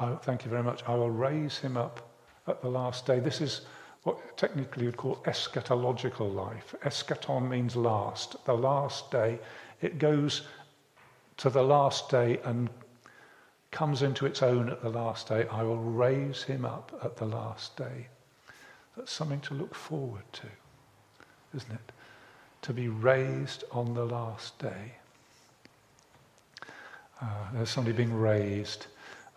Oh, 0.00 0.16
thank 0.16 0.44
you 0.44 0.50
very 0.50 0.64
much. 0.64 0.82
I 0.88 0.96
will 0.96 1.12
raise 1.12 1.58
him 1.58 1.76
up 1.76 2.12
at 2.48 2.60
the 2.60 2.68
last 2.68 3.06
day. 3.06 3.20
This 3.20 3.40
is 3.40 3.60
what 4.02 4.36
technically 4.36 4.84
you'd 4.84 4.96
call 4.96 5.22
eschatological 5.26 6.34
life. 6.34 6.74
Eschaton 6.84 7.48
means 7.48 7.76
last, 7.76 8.44
the 8.44 8.52
last 8.52 9.12
day. 9.12 9.38
It 9.80 10.00
goes 10.00 10.42
to 11.36 11.50
the 11.50 11.62
last 11.62 12.08
day 12.08 12.40
and 12.44 12.68
comes 13.70 14.02
into 14.02 14.26
its 14.26 14.42
own 14.42 14.70
at 14.70 14.82
the 14.82 14.90
last 14.90 15.28
day, 15.28 15.46
I 15.48 15.62
will 15.62 15.76
raise 15.76 16.42
him 16.42 16.64
up 16.64 16.98
at 17.04 17.16
the 17.16 17.26
last 17.26 17.76
day. 17.76 18.08
That's 18.96 19.12
something 19.12 19.40
to 19.42 19.54
look 19.54 19.72
forward 19.72 20.24
to, 20.32 20.48
isn't 21.54 21.72
it? 21.72 21.92
To 22.62 22.72
be 22.72 22.88
raised 22.88 23.62
on 23.70 23.94
the 23.94 24.04
last 24.04 24.58
day. 24.58 24.96
Uh, 27.20 27.26
there's 27.52 27.70
somebody 27.70 27.96
being 27.96 28.14
raised. 28.14 28.86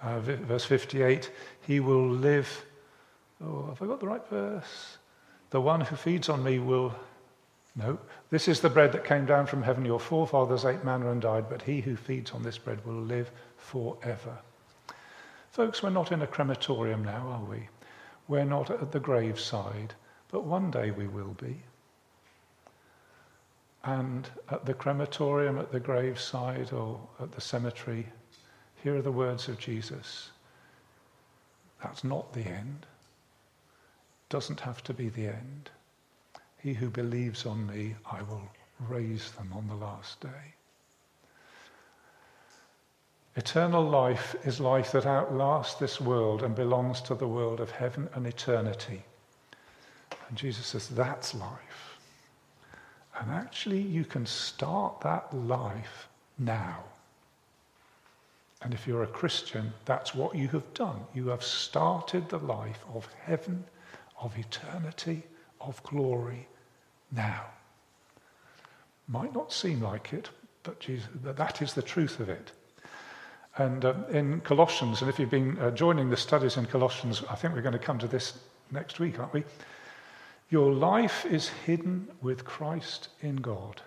Uh, 0.02 0.20
verse 0.20 0.66
58 0.66 1.32
He 1.62 1.80
will 1.80 2.10
live. 2.10 2.66
Oh, 3.44 3.68
have 3.68 3.82
I 3.82 3.86
got 3.86 4.00
the 4.00 4.08
right 4.08 4.28
verse? 4.30 4.98
The 5.50 5.62
one 5.62 5.82
who 5.82 5.96
feeds 5.96 6.30
on 6.30 6.44
me 6.44 6.60
will 6.60 6.94
No, 7.76 7.98
this 8.30 8.48
is 8.48 8.60
the 8.60 8.70
bread 8.70 8.92
that 8.92 9.06
came 9.06 9.26
down 9.26 9.46
from 9.46 9.64
heaven. 9.64 9.86
Your 9.86 10.00
forefathers 10.00 10.66
ate 10.66 10.84
manna 10.84 11.12
and 11.12 11.22
died, 11.22 11.50
but 11.50 11.62
he 11.62 11.82
who 11.82 11.96
feeds 11.96 12.32
on 12.32 12.44
this 12.44 12.58
bread 12.58 12.86
will 12.86 13.02
live 13.02 13.32
forever. 13.58 14.38
Folks, 15.52 15.82
we're 15.82 15.90
not 15.90 16.12
in 16.12 16.22
a 16.22 16.28
crematorium 16.28 17.04
now, 17.04 17.28
are 17.28 17.50
we? 17.50 17.68
We're 18.28 18.46
not 18.46 18.70
at 18.70 18.92
the 18.92 19.00
graveside, 19.00 19.94
but 20.32 20.44
one 20.44 20.70
day 20.72 20.92
we 20.92 21.08
will 21.08 21.36
be. 21.42 21.62
And 23.84 24.30
at 24.50 24.66
the 24.66 24.74
crematorium, 24.74 25.58
at 25.58 25.72
the 25.72 25.80
graveside, 25.80 26.74
or 26.74 27.00
at 27.22 27.32
the 27.32 27.42
cemetery, 27.42 28.06
here 28.84 28.96
are 28.96 29.02
the 29.02 29.12
words 29.12 29.48
of 29.48 29.58
Jesus. 29.58 30.32
That's 31.82 32.04
not 32.04 32.34
the 32.34 32.46
end. 32.46 32.86
Doesn't 34.30 34.60
have 34.60 34.84
to 34.84 34.94
be 34.94 35.10
the 35.10 35.28
end. 35.28 35.70
He 36.58 36.74
who 36.74 36.90
believes 36.90 37.46
on 37.46 37.66
me, 37.66 37.96
I 38.12 38.22
will 38.24 38.44
raise 38.88 39.32
them 39.32 39.52
on 39.54 39.68
the 39.68 39.76
last 39.76 40.20
day. 40.20 40.54
Eternal 43.36 43.84
life 43.84 44.36
is 44.44 44.60
life 44.60 44.92
that 44.92 45.06
outlasts 45.06 45.76
this 45.76 46.02
world 46.02 46.44
and 46.44 46.54
belongs 46.54 47.00
to 47.02 47.16
the 47.16 47.28
world 47.28 47.62
of 47.62 47.72
heaven 47.72 48.10
and 48.14 48.28
eternity. 48.28 49.04
And 50.28 50.38
Jesus 50.38 50.68
says, 50.68 50.90
that's 50.90 51.34
life. 51.34 51.89
And 53.20 53.32
actually, 53.32 53.82
you 53.82 54.06
can 54.06 54.26
start 54.26 55.02
that 55.02 55.34
life 55.36 56.08
now. 56.38 56.84
And 58.62 58.74
if 58.74 58.88
you're 58.88 59.04
a 59.04 59.08
Christian, 59.08 59.74
that's 59.86 60.16
what 60.16 60.36
you 60.36 60.48
have 60.50 60.74
done. 60.74 61.02
You 61.14 61.28
have 61.28 61.44
started 61.44 62.30
the 62.30 62.40
life 62.40 62.84
of 62.94 63.08
heaven, 63.22 63.64
of 64.22 64.38
eternity, 64.38 65.24
of 65.62 65.82
glory 65.84 66.48
now. 67.12 67.46
Might 69.08 69.34
not 69.34 69.52
seem 69.52 69.82
like 69.82 70.14
it, 70.14 70.30
but, 70.64 70.80
Jesus, 70.80 71.08
that 71.24 71.62
is 71.62 71.74
the 71.74 71.82
truth 71.82 72.20
of 72.20 72.30
it. 72.30 72.52
And 73.58 73.84
uh, 73.84 73.96
in 74.12 74.40
Colossians, 74.42 75.02
and 75.02 75.10
if 75.10 75.20
you've 75.20 75.30
been 75.30 75.58
uh, 75.60 75.72
joining 75.72 76.10
the 76.10 76.18
studies 76.18 76.58
in 76.58 76.66
Colossians, 76.66 77.24
I 77.30 77.36
think 77.36 77.54
we're 77.54 77.62
going 77.62 77.74
to 77.74 77.80
come 77.80 78.00
to 78.00 78.08
this 78.08 78.40
next 78.72 79.00
week, 79.00 79.20
aren't 79.20 79.34
we? 79.34 79.44
Your 80.50 80.74
life 80.74 81.28
is 81.28 81.50
hidden 81.50 82.08
with 82.22 82.44
Christ 82.44 83.10
in 83.22 83.36
God. 83.36 83.82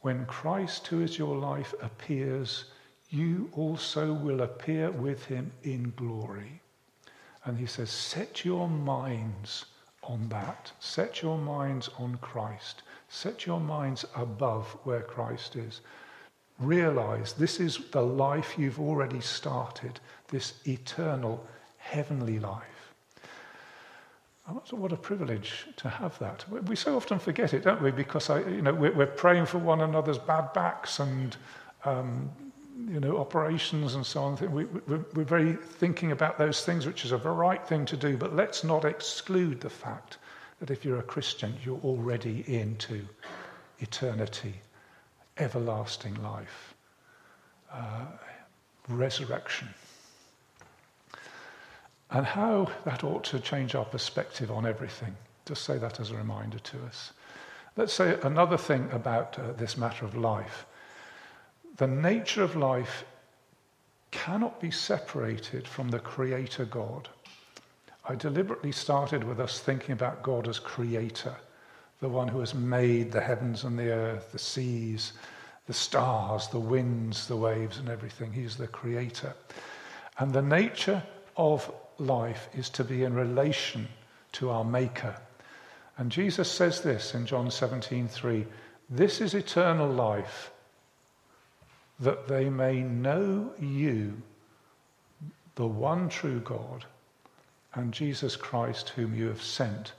When 0.00 0.26
Christ, 0.26 0.88
who 0.88 1.02
is 1.02 1.18
your 1.18 1.36
life, 1.36 1.72
appears, 1.80 2.64
you 3.10 3.48
also 3.52 4.12
will 4.12 4.40
appear 4.40 4.90
with 4.90 5.24
him 5.26 5.52
in 5.62 5.92
glory. 5.96 6.60
And 7.44 7.56
he 7.56 7.66
says, 7.66 7.90
Set 7.90 8.44
your 8.44 8.68
minds 8.68 9.66
on 10.02 10.28
that. 10.30 10.72
Set 10.80 11.22
your 11.22 11.38
minds 11.38 11.90
on 11.98 12.18
Christ. 12.20 12.82
Set 13.08 13.46
your 13.46 13.60
minds 13.60 14.04
above 14.16 14.66
where 14.82 15.02
Christ 15.02 15.54
is. 15.54 15.80
Realize 16.58 17.34
this 17.34 17.60
is 17.60 17.78
the 17.92 18.02
life 18.02 18.58
you've 18.58 18.80
already 18.80 19.20
started, 19.20 20.00
this 20.28 20.54
eternal 20.66 21.46
heavenly 21.78 22.40
life. 22.40 22.77
What 24.70 24.92
a 24.92 24.96
privilege 24.96 25.66
to 25.76 25.88
have 25.90 26.18
that. 26.20 26.44
We 26.48 26.74
so 26.74 26.96
often 26.96 27.18
forget 27.18 27.52
it, 27.52 27.64
don't 27.64 27.82
we? 27.82 27.90
Because 27.90 28.30
I, 28.30 28.40
you 28.40 28.62
know, 28.62 28.72
we're 28.72 29.06
praying 29.06 29.46
for 29.46 29.58
one 29.58 29.82
another's 29.82 30.18
bad 30.18 30.52
backs 30.54 31.00
and 31.00 31.36
um, 31.84 32.30
you 32.86 33.00
know, 33.00 33.18
operations 33.18 33.94
and 33.94 34.06
so 34.06 34.22
on. 34.22 34.36
We, 34.52 34.64
we, 34.64 34.98
we're 35.14 35.24
very 35.24 35.54
thinking 35.54 36.12
about 36.12 36.38
those 36.38 36.64
things, 36.64 36.86
which 36.86 37.04
is 37.04 37.12
a 37.12 37.16
right 37.16 37.66
thing 37.66 37.84
to 37.86 37.96
do, 37.96 38.16
but 38.16 38.36
let's 38.36 38.62
not 38.62 38.84
exclude 38.84 39.60
the 39.60 39.70
fact 39.70 40.18
that 40.60 40.70
if 40.70 40.84
you're 40.84 40.98
a 40.98 41.02
Christian, 41.02 41.54
you're 41.64 41.80
already 41.80 42.44
into 42.46 43.06
eternity, 43.80 44.54
everlasting 45.38 46.20
life, 46.22 46.74
uh, 47.72 48.06
resurrection. 48.88 49.68
And 52.10 52.24
how 52.24 52.70
that 52.84 53.04
ought 53.04 53.24
to 53.24 53.40
change 53.40 53.74
our 53.74 53.84
perspective 53.84 54.50
on 54.50 54.66
everything. 54.66 55.14
Just 55.44 55.64
say 55.64 55.78
that 55.78 56.00
as 56.00 56.10
a 56.10 56.16
reminder 56.16 56.58
to 56.58 56.84
us. 56.84 57.12
Let's 57.76 57.92
say 57.92 58.18
another 58.22 58.56
thing 58.56 58.88
about 58.92 59.38
uh, 59.38 59.52
this 59.52 59.76
matter 59.76 60.04
of 60.04 60.16
life 60.16 60.66
the 61.78 61.86
nature 61.86 62.42
of 62.42 62.56
life 62.56 63.04
cannot 64.10 64.60
be 64.60 64.70
separated 64.70 65.66
from 65.66 65.88
the 65.88 66.00
Creator 66.00 66.64
God. 66.64 67.08
I 68.04 68.16
deliberately 68.16 68.72
started 68.72 69.22
with 69.22 69.38
us 69.38 69.60
thinking 69.60 69.92
about 69.92 70.24
God 70.24 70.48
as 70.48 70.58
Creator, 70.58 71.36
the 72.00 72.08
one 72.08 72.26
who 72.26 72.40
has 72.40 72.52
made 72.52 73.12
the 73.12 73.20
heavens 73.20 73.62
and 73.62 73.78
the 73.78 73.90
earth, 73.90 74.32
the 74.32 74.40
seas, 74.40 75.12
the 75.66 75.72
stars, 75.72 76.48
the 76.48 76.58
winds, 76.58 77.28
the 77.28 77.36
waves, 77.36 77.78
and 77.78 77.88
everything. 77.88 78.32
He's 78.32 78.56
the 78.56 78.66
Creator. 78.66 79.34
And 80.18 80.32
the 80.32 80.42
nature 80.42 81.02
of 81.36 81.72
life 81.98 82.48
is 82.54 82.70
to 82.70 82.84
be 82.84 83.04
in 83.04 83.14
relation 83.14 83.88
to 84.32 84.50
our 84.50 84.64
Maker. 84.64 85.16
And 85.96 86.12
Jesus 86.12 86.50
says 86.50 86.80
this 86.80 87.14
in 87.14 87.26
John 87.26 87.50
17 87.50 88.08
3 88.08 88.46
This 88.88 89.20
is 89.20 89.34
eternal 89.34 89.88
life 89.88 90.50
that 92.00 92.28
they 92.28 92.48
may 92.48 92.80
know 92.80 93.50
you, 93.58 94.22
the 95.56 95.66
one 95.66 96.08
true 96.08 96.40
God, 96.40 96.84
and 97.74 97.92
Jesus 97.92 98.36
Christ, 98.36 98.90
whom 98.90 99.14
you 99.14 99.26
have 99.26 99.42
sent. 99.42 99.92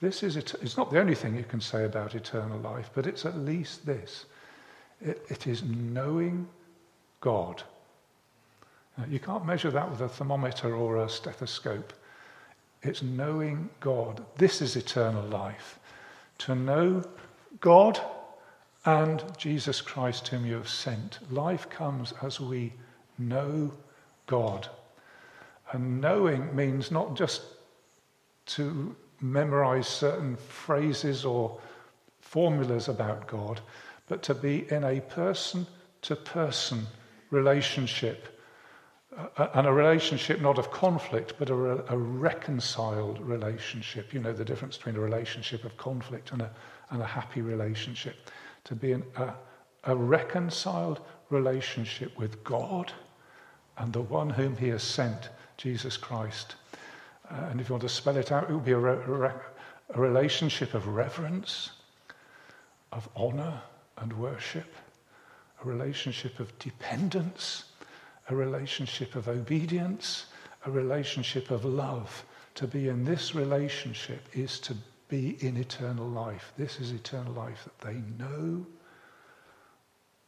This 0.00 0.22
is 0.22 0.36
it, 0.36 0.54
it's 0.62 0.76
not 0.76 0.90
the 0.90 1.00
only 1.00 1.14
thing 1.14 1.36
you 1.36 1.44
can 1.44 1.60
say 1.60 1.84
about 1.84 2.14
eternal 2.14 2.58
life, 2.58 2.90
but 2.94 3.06
it's 3.06 3.24
at 3.24 3.36
least 3.38 3.86
this 3.86 4.26
it, 5.00 5.24
it 5.28 5.46
is 5.46 5.62
knowing 5.62 6.48
God. 7.20 7.62
You 9.06 9.20
can't 9.20 9.46
measure 9.46 9.70
that 9.70 9.90
with 9.90 10.00
a 10.00 10.08
thermometer 10.08 10.74
or 10.74 10.98
a 10.98 11.08
stethoscope. 11.08 11.92
It's 12.82 13.02
knowing 13.02 13.70
God. 13.80 14.24
This 14.36 14.60
is 14.60 14.76
eternal 14.76 15.24
life. 15.24 15.78
To 16.38 16.54
know 16.54 17.04
God 17.60 18.00
and 18.84 19.22
Jesus 19.36 19.80
Christ, 19.80 20.28
whom 20.28 20.46
you 20.46 20.54
have 20.54 20.68
sent. 20.68 21.18
Life 21.30 21.68
comes 21.68 22.12
as 22.22 22.40
we 22.40 22.72
know 23.18 23.72
God. 24.26 24.68
And 25.72 26.00
knowing 26.00 26.54
means 26.56 26.90
not 26.90 27.14
just 27.14 27.42
to 28.46 28.96
memorize 29.20 29.86
certain 29.86 30.36
phrases 30.36 31.24
or 31.24 31.60
formulas 32.20 32.88
about 32.88 33.26
God, 33.26 33.60
but 34.08 34.22
to 34.22 34.34
be 34.34 34.66
in 34.70 34.84
a 34.84 35.00
person 35.00 35.66
to 36.02 36.16
person 36.16 36.86
relationship. 37.30 38.37
And 39.36 39.66
a 39.66 39.72
relationship 39.72 40.40
not 40.40 40.58
of 40.58 40.70
conflict, 40.70 41.34
but 41.40 41.50
a, 41.50 41.54
re- 41.54 41.82
a, 41.88 41.98
reconciled 41.98 43.20
relationship. 43.20 44.14
You 44.14 44.20
know 44.20 44.32
the 44.32 44.44
difference 44.44 44.76
between 44.76 44.94
a 44.94 45.00
relationship 45.00 45.64
of 45.64 45.76
conflict 45.76 46.30
and 46.30 46.42
a, 46.42 46.50
and 46.90 47.02
a 47.02 47.06
happy 47.06 47.42
relationship 47.42 48.14
to 48.64 48.76
be 48.76 48.92
in 48.92 49.02
a, 49.16 49.32
a 49.84 49.96
reconciled 49.96 51.00
relationship 51.30 52.16
with 52.16 52.44
God 52.44 52.92
and 53.78 53.92
the 53.92 54.02
one 54.02 54.30
whom 54.30 54.56
He 54.56 54.68
has 54.68 54.84
sent, 54.84 55.30
Jesus 55.56 55.96
Christ. 55.96 56.54
Uh, 57.28 57.48
and 57.50 57.60
if 57.60 57.68
you 57.68 57.72
want 57.72 57.82
to 57.82 57.88
spell 57.88 58.16
it 58.16 58.30
out, 58.30 58.44
it 58.48 58.52
would 58.52 58.64
be 58.64 58.72
a, 58.72 58.78
re- 58.78 59.32
a 59.90 60.00
relationship 60.00 60.74
of 60.74 60.86
reverence, 60.86 61.70
of 62.92 63.08
honor 63.16 63.60
and 63.96 64.12
worship, 64.12 64.72
a 65.64 65.68
relationship 65.68 66.38
of 66.38 66.56
dependence, 66.60 67.64
a 68.28 68.36
relationship 68.36 69.14
of 69.14 69.28
obedience, 69.28 70.26
a 70.66 70.70
relationship 70.70 71.50
of 71.50 71.64
love. 71.64 72.24
To 72.56 72.66
be 72.66 72.88
in 72.88 73.04
this 73.04 73.34
relationship 73.34 74.26
is 74.32 74.58
to 74.60 74.76
be 75.08 75.36
in 75.40 75.56
eternal 75.56 76.08
life. 76.08 76.52
This 76.58 76.80
is 76.80 76.92
eternal 76.92 77.32
life, 77.32 77.64
that 77.64 77.86
they 77.86 78.00
know 78.22 78.66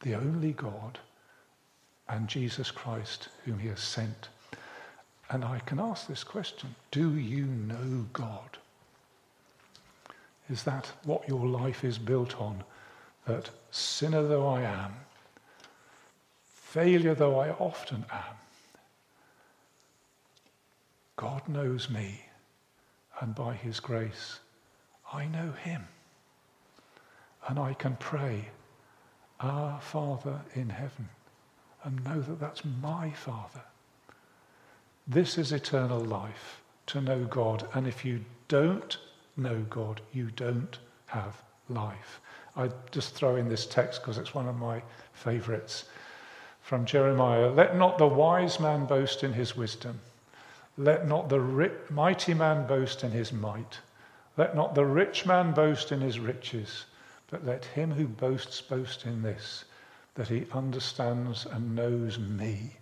the 0.01 0.15
only 0.15 0.53
God 0.53 0.99
and 2.09 2.27
Jesus 2.27 2.71
Christ, 2.71 3.29
whom 3.45 3.59
he 3.59 3.67
has 3.69 3.79
sent. 3.79 4.29
And 5.29 5.45
I 5.45 5.59
can 5.59 5.79
ask 5.79 6.07
this 6.07 6.23
question 6.23 6.75
Do 6.91 7.15
you 7.15 7.45
know 7.45 8.05
God? 8.11 8.57
Is 10.49 10.63
that 10.63 10.91
what 11.05 11.27
your 11.27 11.45
life 11.45 11.85
is 11.85 11.97
built 11.97 12.39
on? 12.39 12.63
That 13.25 13.49
sinner 13.69 14.23
though 14.23 14.47
I 14.47 14.63
am, 14.63 14.93
failure 16.71 17.13
though 17.13 17.37
I 17.37 17.49
often 17.49 18.05
am, 18.09 18.35
God 21.17 21.47
knows 21.49 21.89
me, 21.89 22.21
and 23.19 23.35
by 23.35 23.55
his 23.55 23.81
grace, 23.81 24.39
I 25.11 25.25
know 25.25 25.51
him. 25.51 25.85
And 27.47 27.59
I 27.59 27.73
can 27.73 27.97
pray, 27.97 28.47
Our 29.41 29.81
Father 29.81 30.39
in 30.53 30.69
heaven, 30.69 31.09
and 31.83 32.05
know 32.05 32.21
that 32.21 32.39
that's 32.39 32.63
my 32.81 33.11
Father. 33.11 33.63
This 35.05 35.37
is 35.37 35.51
eternal 35.51 35.99
life, 35.99 36.61
to 36.87 37.01
know 37.01 37.25
God. 37.25 37.67
And 37.73 37.85
if 37.85 38.05
you 38.05 38.23
don't 38.47 38.97
know 39.35 39.65
God, 39.69 39.99
you 40.13 40.31
don't 40.37 40.79
have 41.07 41.43
life. 41.67 42.21
I 42.55 42.69
just 42.91 43.13
throw 43.13 43.35
in 43.35 43.49
this 43.49 43.65
text 43.65 44.01
because 44.01 44.17
it's 44.17 44.33
one 44.33 44.47
of 44.47 44.55
my 44.55 44.81
favorites 45.11 45.85
from 46.71 46.85
Jeremiah. 46.85 47.49
Let 47.49 47.75
not 47.75 47.97
the 47.97 48.07
wise 48.07 48.57
man 48.57 48.85
boast 48.85 49.25
in 49.25 49.33
his 49.33 49.57
wisdom. 49.57 49.99
Let 50.77 51.05
not 51.05 51.27
the 51.27 51.69
mighty 51.89 52.33
man 52.33 52.65
boast 52.65 53.03
in 53.03 53.11
his 53.11 53.33
might. 53.33 53.79
Let 54.37 54.55
not 54.55 54.73
the 54.73 54.85
rich 54.85 55.25
man 55.25 55.51
boast 55.51 55.91
in 55.91 55.99
his 55.99 56.17
riches, 56.17 56.85
but 57.29 57.45
let 57.45 57.65
him 57.65 57.91
who 57.91 58.07
boasts 58.07 58.61
boast 58.61 59.05
in 59.05 59.21
this, 59.21 59.65
that 60.15 60.29
he 60.29 60.45
understands 60.53 61.45
and 61.45 61.75
knows 61.75 62.17
me, 62.17 62.77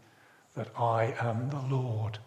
that 0.53 0.69
I 0.77 1.15
am 1.19 1.49
the 1.49 1.75
Lord 1.75 2.19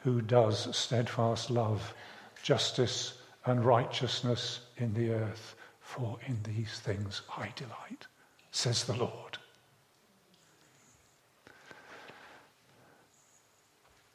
who 0.00 0.20
does 0.20 0.76
steadfast 0.76 1.48
love, 1.48 1.94
justice, 2.42 3.14
and 3.46 3.64
righteousness 3.64 4.60
in 4.76 4.92
the 4.92 5.12
earth. 5.12 5.54
For 5.80 6.18
in 6.26 6.42
these 6.42 6.80
things 6.80 7.22
I 7.34 7.50
delight, 7.56 8.06
says 8.52 8.84
the 8.84 8.92
Lord. 8.92 9.37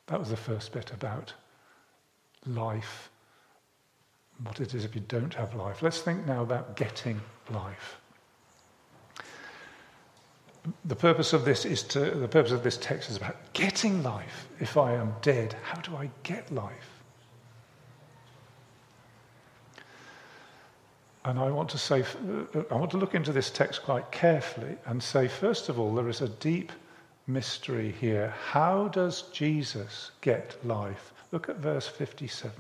That 0.08 0.20
was 0.20 0.30
the 0.30 0.38
first 0.38 0.72
bit 0.74 0.92
about 0.92 1.34
life, 2.46 3.10
what 4.44 4.60
it 4.60 4.74
is 4.74 4.84
if 4.84 4.96
you 4.96 5.02
don't 5.08 5.34
have 5.34 5.56
life. 5.56 5.82
Let's 5.82 6.02
think 6.02 6.26
now 6.26 6.42
about 6.42 6.76
getting 6.76 7.22
life. 7.50 7.98
The 10.86 10.96
purpose 10.96 11.34
of 11.34 11.44
this 11.44 11.66
is 11.66 11.84
to 11.84 12.00
the 12.00 12.28
purpose 12.28 12.52
of 12.52 12.64
this 12.64 12.78
text 12.78 13.10
is 13.10 13.18
about 13.18 13.36
getting 13.54 14.02
life. 14.02 14.48
If 14.60 14.78
I 14.78 14.94
am 14.94 15.14
dead, 15.22 15.56
how 15.64 15.82
do 15.82 15.96
I 15.96 16.10
get 16.24 16.52
life? 16.54 17.04
And 21.26 21.40
I 21.40 21.50
want 21.52 21.70
to 21.70 21.78
say, 21.78 22.02
uh, 22.02 22.60
uh, 22.60 22.64
I 22.70 22.76
want 22.76 22.92
to 22.92 22.98
look 22.98 23.16
into 23.16 23.32
this 23.32 23.50
text 23.50 23.84
quite 23.84 24.12
carefully 24.12 24.76
and 24.86 25.02
say, 25.02 25.28
first 25.28 25.70
of 25.70 25.80
all, 25.80 25.96
there 25.96 26.10
is 26.10 26.22
a 26.22 26.28
deep 26.28 26.72
mystery 27.28 27.94
here. 28.00 28.34
How 28.52 28.88
does 28.88 29.24
Jesus 29.34 30.12
get 30.22 30.58
life? 30.66 31.14
Look 31.32 31.50
at 31.50 31.58
verse 31.58 31.88
57. 31.88 32.52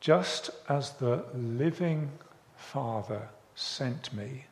Just 0.00 0.50
as 0.68 0.92
the 0.92 1.24
living 1.34 2.10
Father 2.56 3.28
sent 3.54 4.12
me, 4.12 4.44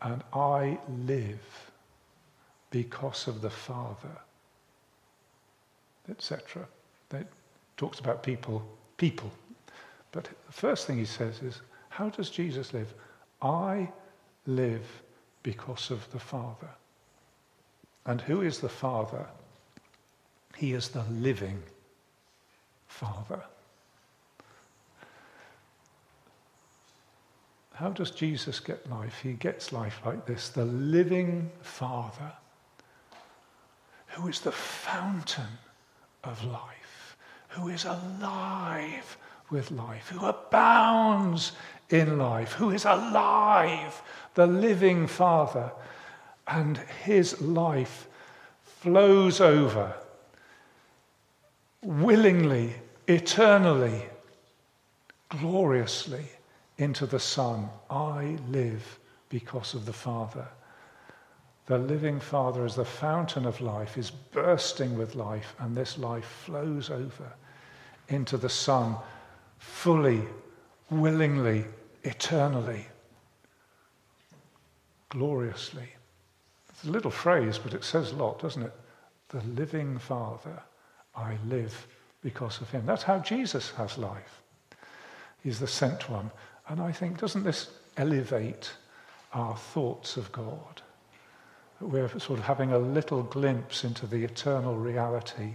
and 0.00 0.22
I 0.32 0.78
live 0.88 1.70
because 2.70 3.28
of 3.28 3.40
the 3.40 3.50
Father, 3.50 4.16
etc. 6.08 6.66
It 7.12 7.26
talks 7.76 8.00
about 8.00 8.22
people 8.22 8.66
people. 9.02 9.32
But 10.12 10.24
the 10.24 10.52
first 10.52 10.86
thing 10.86 10.98
he 10.98 11.04
says 11.04 11.42
is, 11.42 11.60
How 11.88 12.08
does 12.08 12.30
Jesus 12.30 12.72
live? 12.72 12.94
I 13.42 13.90
live 14.46 14.86
because 15.42 15.90
of 15.90 16.10
the 16.12 16.18
Father. 16.18 16.70
And 18.06 18.20
who 18.20 18.42
is 18.42 18.58
the 18.58 18.68
Father? 18.68 19.26
He 20.56 20.72
is 20.72 20.88
the 20.88 21.04
living 21.04 21.62
Father. 22.86 23.42
How 27.74 27.90
does 27.90 28.10
Jesus 28.10 28.60
get 28.60 28.88
life? 28.90 29.20
He 29.22 29.32
gets 29.32 29.72
life 29.72 30.00
like 30.04 30.26
this 30.26 30.50
the 30.50 30.64
living 30.64 31.50
Father, 31.62 32.32
who 34.08 34.28
is 34.28 34.40
the 34.40 34.52
fountain 34.52 35.58
of 36.22 36.44
life 36.44 36.82
who 37.52 37.68
is 37.68 37.84
alive 37.84 39.16
with 39.52 39.70
life, 39.70 40.08
who 40.08 40.24
abounds 40.26 41.52
in 41.90 42.18
life, 42.18 42.54
who 42.54 42.70
is 42.70 42.84
alive, 42.84 44.02
the 44.34 44.46
living 44.46 45.06
Father, 45.06 45.70
and 46.48 46.78
his 47.04 47.40
life 47.40 48.08
flows 48.62 49.40
over 49.40 49.94
willingly, 51.82 52.74
eternally, 53.06 54.02
gloriously 55.28 56.24
into 56.78 57.06
the 57.06 57.20
Son. 57.20 57.68
I 57.90 58.38
live 58.48 58.98
because 59.28 59.74
of 59.74 59.84
the 59.84 59.92
Father. 59.92 60.48
The 61.66 61.78
living 61.78 62.18
Father, 62.18 62.64
as 62.64 62.74
the 62.74 62.84
fountain 62.84 63.46
of 63.46 63.60
life, 63.60 63.96
is 63.98 64.10
bursting 64.10 64.96
with 64.96 65.14
life, 65.14 65.54
and 65.58 65.76
this 65.76 65.98
life 65.98 66.24
flows 66.24 66.90
over 66.90 67.32
into 68.08 68.36
the 68.36 68.48
Son 68.48 68.96
fully, 69.62 70.22
willingly, 70.90 71.64
eternally, 72.02 72.84
gloriously. 75.08 75.88
It's 76.68 76.84
a 76.84 76.90
little 76.90 77.10
phrase, 77.10 77.58
but 77.58 77.72
it 77.72 77.84
says 77.84 78.10
a 78.10 78.16
lot, 78.16 78.40
doesn't 78.40 78.64
it? 78.64 78.72
The 79.28 79.40
living 79.42 79.98
Father, 79.98 80.60
I 81.14 81.36
live 81.46 81.86
because 82.22 82.60
of 82.60 82.70
him. 82.70 82.84
That's 82.84 83.04
how 83.04 83.20
Jesus 83.20 83.70
has 83.70 83.96
life. 83.96 84.42
He's 85.42 85.60
the 85.60 85.66
sent 85.66 86.10
one. 86.10 86.30
And 86.68 86.80
I 86.80 86.90
think, 86.92 87.18
doesn't 87.18 87.44
this 87.44 87.70
elevate 87.96 88.72
our 89.32 89.56
thoughts 89.56 90.16
of 90.16 90.30
God? 90.32 90.82
We're 91.80 92.08
sort 92.18 92.38
of 92.38 92.44
having 92.44 92.72
a 92.72 92.78
little 92.78 93.22
glimpse 93.22 93.84
into 93.84 94.06
the 94.06 94.24
eternal 94.24 94.76
reality 94.76 95.54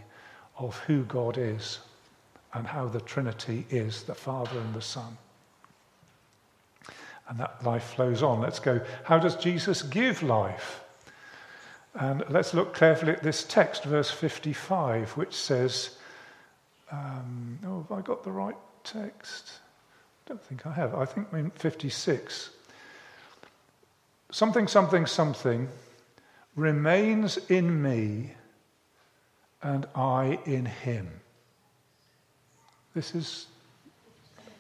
of 0.58 0.78
who 0.80 1.04
God 1.04 1.38
is 1.38 1.80
and 2.58 2.66
how 2.66 2.88
the 2.88 3.02
Trinity 3.02 3.66
is 3.70 4.04
the 4.04 4.16
Father 4.16 4.60
and 4.60 4.74
the 4.74 4.82
Son. 4.82 5.18
And 7.30 7.40
that 7.40 7.64
life 7.64 7.84
flows 7.84 8.24
on. 8.24 8.42
Let's 8.42 8.60
go. 8.60 8.82
How 9.04 9.20
does 9.20 9.36
Jesus 9.36 9.84
give 9.84 10.24
life? 10.24 10.84
And 11.94 12.24
let's 12.30 12.54
look 12.54 12.76
carefully 12.76 13.12
at 13.12 13.22
this 13.22 13.44
text, 13.44 13.84
verse 13.84 14.10
55, 14.10 15.12
which 15.12 15.36
says, 15.36 15.98
um, 16.92 17.60
Oh, 17.66 17.86
have 17.88 18.00
I 18.00 18.02
got 18.02 18.24
the 18.24 18.32
right 18.32 18.56
text? 18.84 19.52
I 20.26 20.30
don't 20.30 20.44
think 20.44 20.66
I 20.66 20.74
have. 20.74 20.96
I 20.96 21.06
think 21.06 21.28
I 21.32 21.38
mean 21.38 21.52
56. 21.52 22.50
Something, 24.32 24.68
something, 24.68 25.06
something 25.06 25.70
remains 26.56 27.38
in 27.50 27.82
me, 27.82 28.34
and 29.62 29.86
I 29.96 30.40
in 30.46 30.66
him. 30.66 31.22
This 32.98 33.14
is 33.14 33.46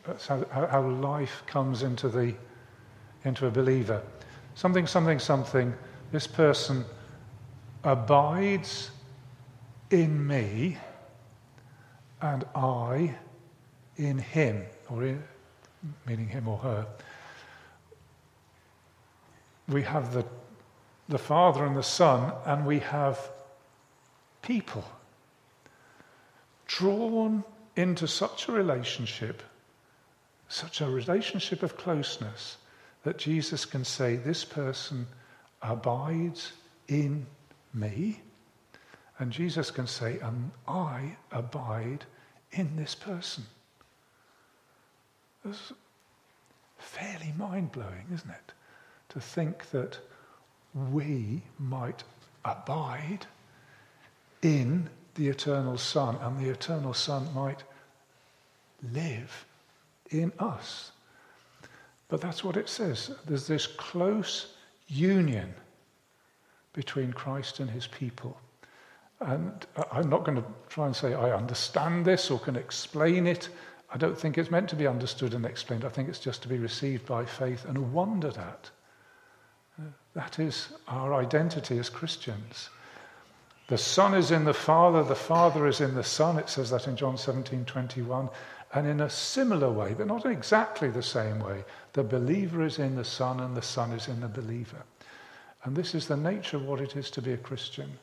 uh, 0.07 0.13
how, 0.51 0.67
how 0.67 0.87
life 0.87 1.41
comes 1.47 1.81
into, 1.81 2.07
the, 2.07 2.35
into 3.25 3.47
a 3.47 3.49
believer. 3.49 4.03
Something, 4.53 4.85
something, 4.85 5.17
something. 5.17 5.73
This 6.11 6.27
person 6.27 6.85
abides 7.83 8.91
in 9.89 10.27
me 10.27 10.77
and 12.21 12.45
I 12.53 13.15
in 13.95 14.19
him, 14.19 14.65
or 14.87 15.03
in, 15.03 15.23
meaning 16.05 16.27
him 16.27 16.47
or 16.47 16.59
her. 16.59 16.85
We 19.67 19.81
have 19.81 20.13
the, 20.13 20.23
the 21.09 21.17
Father 21.17 21.65
and 21.65 21.75
the 21.75 21.81
Son, 21.81 22.31
and 22.45 22.67
we 22.67 22.77
have 22.81 23.31
people 24.43 24.85
drawn 26.67 27.43
into 27.77 28.07
such 28.07 28.47
a 28.47 28.51
relationship, 28.51 29.43
such 30.49 30.81
a 30.81 30.89
relationship 30.89 31.61
of 31.63 31.77
closeness, 31.77 32.57
that 33.03 33.17
Jesus 33.17 33.65
can 33.65 33.85
say, 33.85 34.15
This 34.15 34.43
person 34.43 35.07
abides 35.61 36.53
in 36.87 37.25
me. 37.73 38.21
And 39.19 39.31
Jesus 39.31 39.71
can 39.71 39.87
say, 39.87 40.19
And 40.21 40.51
I 40.67 41.15
abide 41.31 42.05
in 42.51 42.75
this 42.75 42.95
person. 42.95 43.45
It's 45.45 45.71
fairly 46.77 47.33
mind 47.37 47.71
blowing, 47.71 48.07
isn't 48.13 48.29
it? 48.29 48.53
To 49.09 49.21
think 49.21 49.69
that 49.71 49.99
we 50.73 51.43
might 51.59 52.03
abide 52.43 53.25
in 54.41 54.89
the 55.17 55.27
eternal 55.27 55.77
Son, 55.77 56.15
and 56.21 56.39
the 56.39 56.49
eternal 56.49 56.93
Son 56.93 57.27
might 57.35 57.63
live 58.93 59.45
in 60.11 60.31
us. 60.39 60.91
But 62.07 62.21
that's 62.21 62.43
what 62.43 62.55
it 62.55 62.69
says. 62.69 63.11
There's 63.25 63.47
this 63.47 63.67
close 63.67 64.53
union 64.87 65.53
between 66.73 67.11
Christ 67.11 67.59
and 67.59 67.69
his 67.69 67.87
people. 67.87 68.39
And 69.19 69.65
I'm 69.91 70.09
not 70.09 70.23
going 70.23 70.37
to 70.37 70.45
try 70.69 70.85
and 70.85 70.95
say 70.95 71.13
I 71.13 71.35
understand 71.35 72.05
this 72.05 72.29
or 72.29 72.39
can 72.39 72.55
explain 72.55 73.27
it. 73.27 73.49
I 73.91 73.97
don't 73.97 74.17
think 74.17 74.37
it's 74.37 74.51
meant 74.51 74.69
to 74.69 74.75
be 74.75 74.85
understood 74.85 75.33
and 75.33 75.45
explained. 75.45 75.83
I 75.83 75.89
think 75.89 76.07
it's 76.07 76.19
just 76.19 76.43
to 76.43 76.47
be 76.47 76.59
received 76.59 77.05
by 77.07 77.25
faith 77.25 77.65
and 77.65 77.91
wondered 77.91 78.37
at. 78.37 78.69
That 80.13 80.39
is 80.39 80.69
our 80.87 81.13
identity 81.13 81.77
as 81.79 81.89
Christians. 81.89 82.69
The 83.67 83.77
Son 83.77 84.13
is 84.13 84.31
in 84.31 84.45
the 84.45 84.53
Father, 84.53 85.03
the 85.03 85.15
Father 85.15 85.67
is 85.67 85.81
in 85.81 85.93
the 85.93 86.03
Son. 86.03 86.39
It 86.39 86.49
says 86.49 86.69
that 86.69 86.87
in 86.87 86.95
John 86.95 87.17
17 87.17 87.65
21. 87.65 88.29
And 88.73 88.87
in 88.87 89.01
a 89.01 89.09
similar 89.09 89.71
way, 89.71 89.93
but 89.93 90.07
not 90.07 90.25
exactly 90.25 90.89
the 90.89 91.03
same 91.03 91.39
way, 91.39 91.63
the 91.93 92.03
believer 92.03 92.65
is 92.65 92.79
in 92.79 92.95
the 92.95 93.03
Son 93.03 93.39
and 93.39 93.55
the 93.55 93.61
Son 93.61 93.93
is 93.93 94.09
in 94.09 94.19
the 94.19 94.27
believer. 94.27 94.83
And 95.63 95.75
this 95.75 95.95
is 95.95 96.07
the 96.07 96.17
nature 96.17 96.57
of 96.57 96.65
what 96.65 96.81
it 96.81 96.95
is 96.95 97.09
to 97.11 97.21
be 97.21 97.33
a 97.33 97.37
Christian 97.37 97.97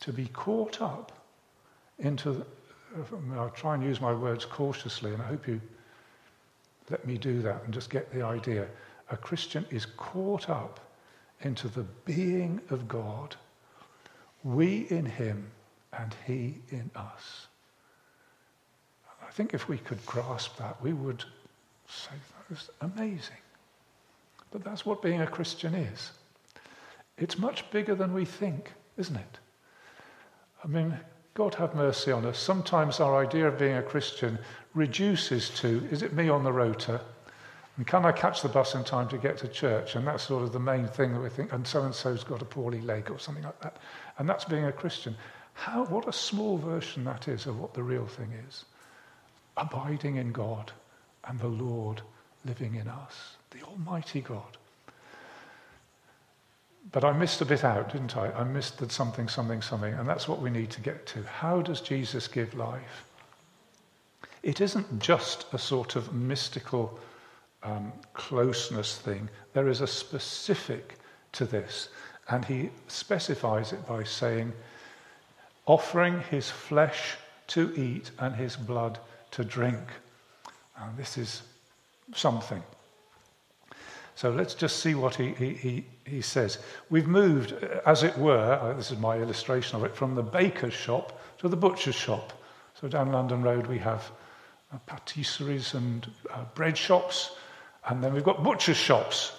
to 0.00 0.12
be 0.12 0.26
caught 0.28 0.80
up 0.80 1.12
into, 1.98 2.44
I'll 3.36 3.50
try 3.50 3.74
and 3.74 3.84
use 3.84 4.00
my 4.00 4.12
words 4.12 4.44
cautiously, 4.44 5.12
and 5.12 5.22
I 5.22 5.26
hope 5.26 5.46
you 5.46 5.60
let 6.88 7.06
me 7.06 7.18
do 7.18 7.42
that 7.42 7.62
and 7.64 7.72
just 7.72 7.90
get 7.90 8.12
the 8.12 8.22
idea. 8.22 8.66
A 9.10 9.16
Christian 9.16 9.64
is 9.70 9.86
caught 9.86 10.48
up 10.48 10.80
into 11.42 11.68
the 11.68 11.84
being 12.04 12.60
of 12.70 12.88
God, 12.88 13.36
we 14.44 14.86
in 14.90 15.04
him 15.04 15.50
and 15.98 16.14
he 16.26 16.60
in 16.70 16.90
us. 16.94 17.46
I 19.26 19.32
think 19.32 19.54
if 19.54 19.68
we 19.68 19.78
could 19.78 20.04
grasp 20.06 20.56
that, 20.58 20.82
we 20.82 20.92
would 20.92 21.24
say 21.88 22.10
that 22.12 22.54
is 22.56 22.70
amazing. 22.80 23.36
But 24.50 24.64
that's 24.64 24.84
what 24.84 25.02
being 25.02 25.20
a 25.20 25.26
Christian 25.26 25.74
is. 25.74 26.12
It's 27.16 27.38
much 27.38 27.70
bigger 27.70 27.94
than 27.94 28.12
we 28.12 28.24
think, 28.24 28.72
isn't 28.96 29.16
it? 29.16 29.38
I 30.64 30.66
mean, 30.66 30.98
God 31.34 31.54
have 31.54 31.74
mercy 31.74 32.10
on 32.10 32.24
us. 32.26 32.38
Sometimes 32.38 32.98
our 32.98 33.16
idea 33.24 33.46
of 33.46 33.58
being 33.58 33.76
a 33.76 33.82
Christian 33.82 34.38
reduces 34.74 35.50
to 35.50 35.86
is 35.90 36.02
it 36.02 36.12
me 36.12 36.28
on 36.28 36.44
the 36.44 36.52
rota? 36.52 37.00
And 37.80 37.86
can 37.86 38.04
I 38.04 38.12
catch 38.12 38.42
the 38.42 38.48
bus 38.50 38.74
in 38.74 38.84
time 38.84 39.08
to 39.08 39.16
get 39.16 39.38
to 39.38 39.48
church? 39.48 39.96
And 39.96 40.06
that's 40.06 40.24
sort 40.24 40.42
of 40.42 40.52
the 40.52 40.60
main 40.60 40.86
thing 40.86 41.14
that 41.14 41.20
we 41.20 41.30
think, 41.30 41.50
and 41.54 41.66
so 41.66 41.82
and 41.82 41.94
so's 41.94 42.22
got 42.22 42.42
a 42.42 42.44
poorly 42.44 42.82
leg 42.82 43.10
or 43.10 43.18
something 43.18 43.42
like 43.42 43.58
that. 43.62 43.78
And 44.18 44.28
that's 44.28 44.44
being 44.44 44.66
a 44.66 44.72
Christian. 44.72 45.16
How, 45.54 45.86
what 45.86 46.06
a 46.06 46.12
small 46.12 46.58
version 46.58 47.04
that 47.04 47.26
is 47.26 47.46
of 47.46 47.58
what 47.58 47.72
the 47.72 47.82
real 47.82 48.06
thing 48.06 48.34
is. 48.46 48.66
Abiding 49.56 50.16
in 50.16 50.30
God 50.30 50.70
and 51.24 51.40
the 51.40 51.48
Lord 51.48 52.02
living 52.44 52.74
in 52.74 52.86
us, 52.86 53.38
the 53.50 53.62
Almighty 53.62 54.20
God. 54.20 54.58
But 56.92 57.02
I 57.02 57.14
missed 57.14 57.40
a 57.40 57.46
bit 57.46 57.64
out, 57.64 57.94
didn't 57.94 58.14
I? 58.14 58.30
I 58.32 58.44
missed 58.44 58.76
the 58.76 58.90
something, 58.90 59.26
something, 59.26 59.62
something, 59.62 59.94
and 59.94 60.06
that's 60.06 60.28
what 60.28 60.42
we 60.42 60.50
need 60.50 60.68
to 60.72 60.82
get 60.82 61.06
to. 61.06 61.22
How 61.22 61.62
does 61.62 61.80
Jesus 61.80 62.28
give 62.28 62.52
life? 62.52 63.06
It 64.42 64.60
isn't 64.60 65.00
just 65.00 65.46
a 65.54 65.58
sort 65.58 65.96
of 65.96 66.12
mystical 66.12 67.00
um, 67.62 67.92
closeness 68.14 68.98
thing. 68.98 69.28
There 69.52 69.68
is 69.68 69.80
a 69.80 69.86
specific 69.86 70.96
to 71.32 71.44
this, 71.44 71.88
and 72.28 72.44
he 72.44 72.70
specifies 72.88 73.72
it 73.72 73.86
by 73.86 74.04
saying, 74.04 74.52
offering 75.66 76.20
his 76.30 76.50
flesh 76.50 77.16
to 77.48 77.72
eat 77.76 78.10
and 78.18 78.34
his 78.34 78.56
blood 78.56 78.98
to 79.32 79.44
drink. 79.44 79.80
And 80.76 80.96
this 80.96 81.18
is 81.18 81.42
something. 82.14 82.62
So 84.14 84.30
let's 84.30 84.54
just 84.54 84.80
see 84.80 84.94
what 84.94 85.14
he, 85.14 85.32
he, 85.32 85.84
he, 86.04 86.20
says. 86.20 86.58
We've 86.90 87.06
moved, 87.06 87.52
as 87.86 88.02
it 88.02 88.16
were, 88.18 88.58
uh, 88.60 88.74
this 88.74 88.90
is 88.90 88.98
my 88.98 89.16
illustration 89.16 89.76
of 89.76 89.84
it, 89.84 89.96
from 89.96 90.14
the 90.14 90.22
baker's 90.22 90.74
shop 90.74 91.20
to 91.38 91.48
the 91.48 91.56
butcher's 91.56 91.94
shop. 91.94 92.32
So 92.78 92.88
down 92.88 93.12
London 93.12 93.42
Road 93.42 93.66
we 93.66 93.78
have 93.78 94.10
uh, 94.72 94.78
patisseries 94.86 95.74
and 95.74 96.06
uh, 96.30 96.44
bread 96.54 96.76
shops, 96.76 97.36
and 97.88 98.02
then 98.02 98.12
we've 98.14 98.24
got 98.24 98.42
butcher's 98.42 98.76
shops. 98.76 99.32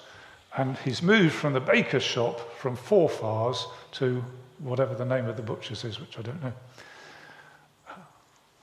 And 0.57 0.77
he's 0.79 1.01
moved 1.01 1.33
from 1.33 1.53
the 1.53 1.61
baker's 1.61 2.03
shop 2.03 2.57
from 2.57 2.75
Forfar's 2.75 3.65
to 3.93 4.23
whatever 4.59 4.93
the 4.93 5.05
name 5.05 5.27
of 5.27 5.37
the 5.37 5.43
butcher's 5.43 5.85
is, 5.85 5.99
which 5.99 6.19
I 6.19 6.21
don't 6.21 6.41
know. 6.43 6.53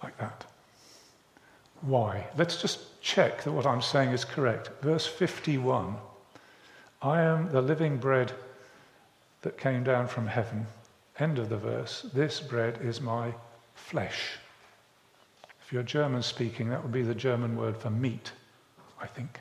Like 0.03 0.19
that. 0.19 0.45
Why? 1.81 2.27
Let's 2.37 2.61
just 2.61 3.01
check 3.01 3.43
that 3.45 3.53
what 3.53 3.67
I'm 3.67 3.83
saying 3.83 4.11
is 4.11 4.25
correct. 4.25 4.71
Verse 4.83 5.07
51 5.07 5.97
I 7.01 7.21
am 7.21 7.51
the 7.51 7.63
living 7.63 7.99
bread 7.99 8.33
that 9.43 9.57
came 9.57 9.85
down 9.85 10.09
from 10.09 10.27
heaven. 10.27 10.67
End 11.19 11.39
of 11.39 11.49
the 11.49 11.57
verse. 11.57 12.07
This 12.13 12.41
bread 12.41 12.79
is 12.83 13.01
my 13.01 13.33
flesh. 13.75 14.33
If 15.65 15.73
you're 15.73 15.83
German 15.83 16.23
speaking, 16.23 16.71
that 16.71 16.83
would 16.83 16.93
be 16.93 17.03
the 17.03 17.15
German 17.15 17.57
word 17.57 17.77
for 17.77 17.91
meat, 17.91 18.33
I 19.01 19.07
think. 19.07 19.41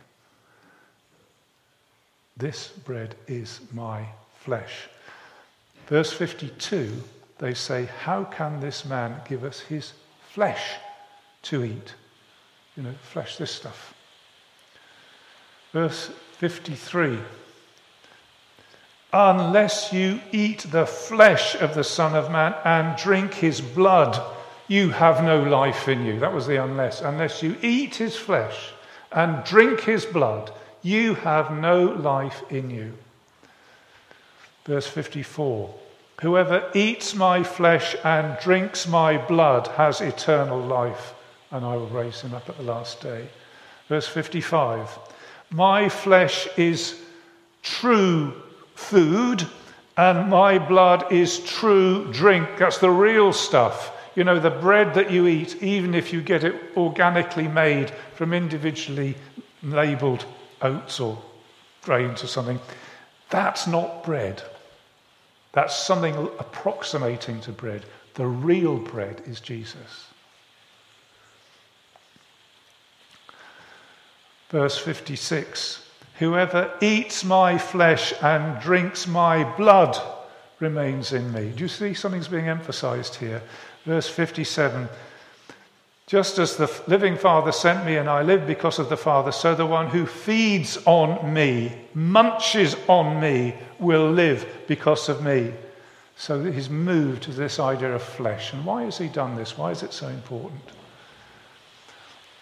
This 2.37 2.67
bread 2.67 3.15
is 3.27 3.61
my 3.73 4.05
flesh. 4.35 4.87
Verse 5.87 6.13
52, 6.13 6.91
they 7.39 7.53
say, 7.53 7.89
How 8.03 8.25
can 8.25 8.59
this 8.59 8.85
man 8.85 9.21
give 9.27 9.43
us 9.43 9.59
his 9.59 9.93
flesh 10.29 10.75
to 11.43 11.63
eat? 11.63 11.95
You 12.75 12.83
know, 12.83 12.93
flesh, 13.01 13.37
this 13.37 13.51
stuff. 13.51 13.95
Verse 15.73 16.11
53 16.37 17.17
Unless 19.13 19.93
you 19.93 20.19
eat 20.31 20.67
the 20.69 20.85
flesh 20.85 21.55
of 21.55 21.73
the 21.73 21.83
Son 21.83 22.13
of 22.13 22.29
Man 22.29 22.53
and 22.65 22.97
drink 22.97 23.33
his 23.33 23.61
blood, 23.61 24.21
you 24.67 24.89
have 24.89 25.23
no 25.23 25.41
life 25.41 25.87
in 25.87 26.05
you. 26.05 26.19
That 26.19 26.33
was 26.33 26.45
the 26.45 26.61
unless. 26.63 27.01
Unless 27.01 27.41
you 27.41 27.55
eat 27.61 27.95
his 27.95 28.15
flesh 28.15 28.71
and 29.11 29.43
drink 29.45 29.79
his 29.79 30.05
blood, 30.05 30.51
you 30.81 31.15
have 31.15 31.51
no 31.51 31.83
life 31.83 32.43
in 32.49 32.69
you. 32.69 32.93
Verse 34.65 34.87
54 34.87 35.73
Whoever 36.21 36.69
eats 36.73 37.13
my 37.13 37.43
flesh 37.43 37.95
and 38.03 38.37
drinks 38.39 38.87
my 38.87 39.17
blood 39.17 39.67
has 39.69 40.01
eternal 40.01 40.59
life, 40.59 41.13
and 41.51 41.63
I 41.63 41.75
will 41.75 41.87
raise 41.87 42.21
him 42.21 42.33
up 42.33 42.49
at 42.49 42.57
the 42.57 42.63
last 42.63 43.01
day. 43.01 43.27
Verse 43.87 44.07
55 44.07 44.97
My 45.51 45.89
flesh 45.89 46.47
is 46.57 46.99
true 47.61 48.33
food, 48.73 49.45
and 49.95 50.29
my 50.29 50.57
blood 50.57 51.11
is 51.11 51.39
true 51.39 52.11
drink. 52.11 52.49
That's 52.57 52.79
the 52.79 52.89
real 52.89 53.31
stuff. 53.31 53.93
You 54.15 54.23
know, 54.23 54.39
the 54.39 54.49
bread 54.49 54.95
that 54.95 55.11
you 55.11 55.27
eat, 55.27 55.61
even 55.61 55.93
if 55.93 56.11
you 56.11 56.21
get 56.21 56.43
it 56.43 56.55
organically 56.75 57.47
made 57.47 57.91
from 58.15 58.33
individually 58.33 59.15
labeled 59.61 60.25
oats 60.61 60.99
or 60.99 61.21
grains 61.83 62.23
or 62.23 62.27
something, 62.27 62.59
that's 63.29 63.67
not 63.67 64.03
bread. 64.03 64.41
That's 65.53 65.75
something 65.75 66.15
approximating 66.15 67.41
to 67.41 67.51
bread. 67.51 67.85
The 68.13 68.27
real 68.27 68.77
bread 68.77 69.21
is 69.25 69.39
Jesus. 69.39 70.07
Verse 74.49 74.77
56 74.77 75.83
Whoever 76.19 76.73
eats 76.81 77.23
my 77.23 77.59
flesh 77.59 78.11
and 78.23 78.59
drinks 78.59 79.05
my 79.05 79.43
blood 79.55 79.95
remains 80.59 81.13
in 81.13 81.31
me. 81.31 81.51
Do 81.55 81.63
you 81.63 81.67
see 81.67 81.93
something's 81.93 82.27
being 82.27 82.47
emphasized 82.47 83.15
here? 83.15 83.41
Verse 83.85 84.09
57 84.09 84.89
Just 86.07 86.39
as 86.39 86.55
the 86.55 86.71
living 86.87 87.17
Father 87.17 87.51
sent 87.51 87.85
me 87.85 87.97
and 87.97 88.09
I 88.09 88.21
live 88.21 88.47
because 88.47 88.79
of 88.79 88.87
the 88.87 88.95
Father, 88.95 89.33
so 89.33 89.53
the 89.53 89.65
one 89.65 89.87
who 89.87 90.05
feeds 90.05 90.77
on 90.85 91.33
me, 91.33 91.77
munches 91.93 92.77
on 92.87 93.19
me, 93.19 93.53
will 93.77 94.09
live 94.09 94.47
because 94.67 95.09
of 95.09 95.21
me. 95.21 95.51
So 96.15 96.49
he's 96.49 96.69
moved 96.69 97.23
to 97.23 97.31
this 97.31 97.59
idea 97.59 97.93
of 97.93 98.01
flesh. 98.01 98.53
And 98.53 98.65
why 98.65 98.83
has 98.83 98.97
he 98.97 99.09
done 99.09 99.35
this? 99.35 99.57
Why 99.57 99.71
is 99.71 99.83
it 99.83 99.91
so 99.91 100.07
important? 100.07 100.61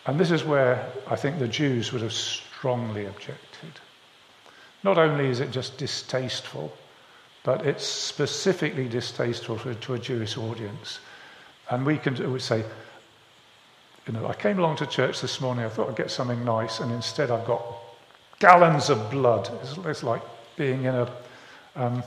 And 0.06 0.20
this 0.20 0.30
is 0.30 0.44
where 0.44 0.88
I 1.08 1.16
think 1.16 1.40
the 1.40 1.48
Jews 1.48 1.92
would 1.92 2.04
have 2.04 2.14
strongly 2.14 3.08
objected. 3.08 3.80
Not 4.84 5.00
only 5.00 5.28
is 5.28 5.40
it 5.40 5.50
just 5.50 5.80
distasteful, 5.80 6.72
but 7.44 7.66
it's 7.66 7.86
specifically 7.86 8.88
distasteful 8.88 9.58
to, 9.58 9.94
a 9.94 10.00
Jewish 10.00 10.38
audience. 10.38 11.00
And 11.72 11.84
we 11.84 11.98
can 11.98 12.32
we 12.32 12.40
say, 12.40 12.64
you 14.08 14.14
know, 14.14 14.28
I 14.28 14.34
came 14.34 14.60
along 14.60 14.78
to 14.78 14.86
church 14.86 15.22
this 15.22 15.42
morning, 15.42 15.66
I 15.66 15.70
thought 15.70 15.90
I'd 15.90 15.96
get 15.96 16.12
something 16.12 16.44
nice, 16.46 16.80
and 16.80 16.92
instead 16.92 17.32
I've 17.32 17.46
got 17.46 17.64
gallons 18.40 18.90
of 18.90 19.10
blood. 19.10 19.50
It's, 19.62 19.78
it's 19.78 20.04
like 20.04 20.22
being 20.58 20.84
in 20.84 20.94
a, 20.94 21.12
um, 21.76 22.04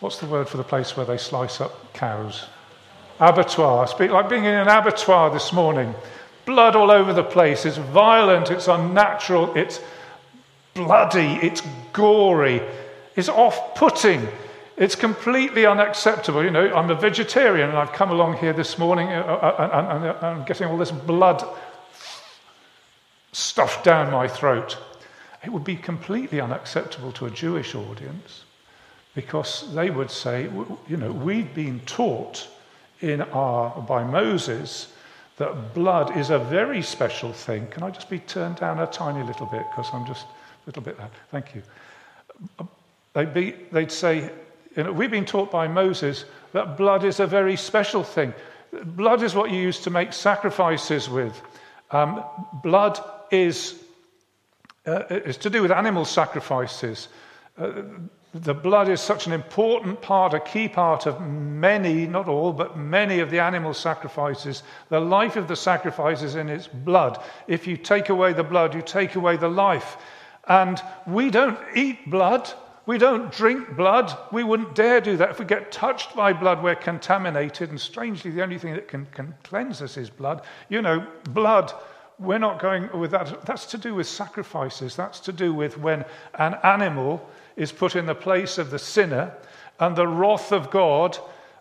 what's 0.00 0.18
the 0.18 0.26
word 0.26 0.48
for 0.48 0.58
the 0.58 0.64
place 0.64 0.96
where 0.96 1.06
they 1.06 1.16
slice 1.16 1.60
up 1.60 1.92
cows? 1.94 2.46
Abattoir. 3.18 3.84
It's 3.84 3.98
like 3.98 4.28
being 4.28 4.44
in 4.44 4.54
an 4.54 4.68
abattoir 4.68 5.30
this 5.30 5.52
morning. 5.52 5.94
Blood 6.44 6.76
all 6.76 6.90
over 6.90 7.12
the 7.12 7.24
place. 7.24 7.64
It's 7.64 7.78
violent, 7.78 8.50
it's 8.50 8.68
unnatural, 8.68 9.56
it's 9.56 9.80
bloody, 10.74 11.38
it's 11.40 11.62
gory, 11.92 12.60
it's 13.16 13.28
off 13.30 13.74
putting. 13.74 14.28
It's 14.76 14.96
completely 14.96 15.66
unacceptable. 15.66 16.42
You 16.42 16.50
know, 16.50 16.74
I'm 16.74 16.90
a 16.90 16.96
vegetarian 16.96 17.68
and 17.68 17.78
I've 17.78 17.92
come 17.92 18.10
along 18.10 18.38
here 18.38 18.52
this 18.52 18.76
morning 18.76 19.08
uh, 19.08 19.22
uh, 19.22 19.46
uh, 19.46 20.16
and, 20.20 20.26
I'm 20.26 20.44
getting 20.44 20.66
all 20.66 20.76
this 20.76 20.90
blood 20.90 21.44
stuffed 23.32 23.84
down 23.84 24.10
my 24.12 24.26
throat. 24.26 24.76
It 25.44 25.52
would 25.52 25.64
be 25.64 25.76
completely 25.76 26.40
unacceptable 26.40 27.12
to 27.12 27.26
a 27.26 27.30
Jewish 27.30 27.74
audience 27.74 28.44
because 29.14 29.72
they 29.74 29.90
would 29.90 30.10
say, 30.10 30.50
you 30.88 30.96
know, 30.96 31.12
we've 31.12 31.54
been 31.54 31.78
taught 31.80 32.48
in 33.00 33.22
our, 33.22 33.80
by 33.82 34.02
Moses 34.02 34.92
that 35.36 35.74
blood 35.74 36.16
is 36.16 36.30
a 36.30 36.38
very 36.38 36.82
special 36.82 37.32
thing. 37.32 37.68
Can 37.68 37.84
I 37.84 37.90
just 37.90 38.10
be 38.10 38.18
turned 38.20 38.56
down 38.56 38.80
a 38.80 38.86
tiny 38.88 39.24
little 39.24 39.46
bit 39.46 39.64
because 39.70 39.88
I'm 39.92 40.06
just 40.06 40.24
a 40.24 40.66
little 40.66 40.82
bit? 40.82 40.98
Thank 41.30 41.54
you. 41.54 41.62
They'd, 43.12 43.32
be, 43.32 43.54
they'd 43.70 43.92
say, 43.92 44.30
you 44.76 44.84
know, 44.84 44.92
we've 44.92 45.10
been 45.10 45.24
taught 45.24 45.50
by 45.50 45.68
Moses 45.68 46.24
that 46.52 46.76
blood 46.76 47.04
is 47.04 47.20
a 47.20 47.26
very 47.26 47.56
special 47.56 48.02
thing. 48.02 48.34
Blood 48.84 49.22
is 49.22 49.34
what 49.34 49.50
you 49.50 49.58
use 49.60 49.80
to 49.80 49.90
make 49.90 50.12
sacrifices 50.12 51.08
with. 51.08 51.40
Um, 51.90 52.24
blood 52.62 52.98
is, 53.30 53.80
uh, 54.86 55.04
is 55.10 55.36
to 55.38 55.50
do 55.50 55.62
with 55.62 55.70
animal 55.70 56.04
sacrifices. 56.04 57.08
Uh, 57.56 57.82
the 58.34 58.54
blood 58.54 58.88
is 58.88 59.00
such 59.00 59.28
an 59.28 59.32
important 59.32 60.02
part, 60.02 60.34
a 60.34 60.40
key 60.40 60.66
part 60.66 61.06
of 61.06 61.20
many, 61.20 62.04
not 62.04 62.26
all, 62.26 62.52
but 62.52 62.76
many 62.76 63.20
of 63.20 63.30
the 63.30 63.38
animal 63.38 63.72
sacrifices. 63.72 64.64
The 64.88 64.98
life 64.98 65.36
of 65.36 65.46
the 65.46 65.54
sacrifice 65.54 66.20
is 66.20 66.34
in 66.34 66.48
its 66.48 66.66
blood. 66.66 67.22
If 67.46 67.68
you 67.68 67.76
take 67.76 68.08
away 68.08 68.32
the 68.32 68.42
blood, 68.42 68.74
you 68.74 68.82
take 68.82 69.14
away 69.14 69.36
the 69.36 69.48
life. 69.48 69.96
And 70.48 70.82
we 71.06 71.30
don't 71.30 71.58
eat 71.76 72.10
blood. 72.10 72.52
We 72.86 72.98
don't 72.98 73.32
drink 73.32 73.76
blood. 73.76 74.16
We 74.30 74.44
wouldn't 74.44 74.74
dare 74.74 75.00
do 75.00 75.16
that. 75.16 75.30
If 75.30 75.38
we 75.38 75.46
get 75.46 75.72
touched 75.72 76.14
by 76.14 76.32
blood, 76.32 76.62
we're 76.62 76.74
contaminated. 76.74 77.70
And 77.70 77.80
strangely, 77.80 78.30
the 78.30 78.42
only 78.42 78.58
thing 78.58 78.74
that 78.74 78.88
can, 78.88 79.06
can 79.06 79.34
cleanse 79.42 79.80
us 79.80 79.96
is 79.96 80.10
blood. 80.10 80.42
You 80.68 80.82
know, 80.82 81.06
blood 81.30 81.72
we're 82.18 82.38
not 82.38 82.60
going 82.60 82.88
with 82.98 83.10
that. 83.10 83.44
That's 83.44 83.66
to 83.66 83.78
do 83.78 83.94
with 83.94 84.06
sacrifices. 84.06 84.94
That's 84.94 85.20
to 85.20 85.32
do 85.32 85.52
with 85.52 85.78
when 85.78 86.04
an 86.34 86.54
animal 86.62 87.28
is 87.56 87.72
put 87.72 87.96
in 87.96 88.06
the 88.06 88.14
place 88.14 88.58
of 88.58 88.70
the 88.70 88.78
sinner, 88.78 89.32
and 89.80 89.96
the 89.96 90.06
wrath 90.06 90.52
of 90.52 90.70
God, 90.70 91.18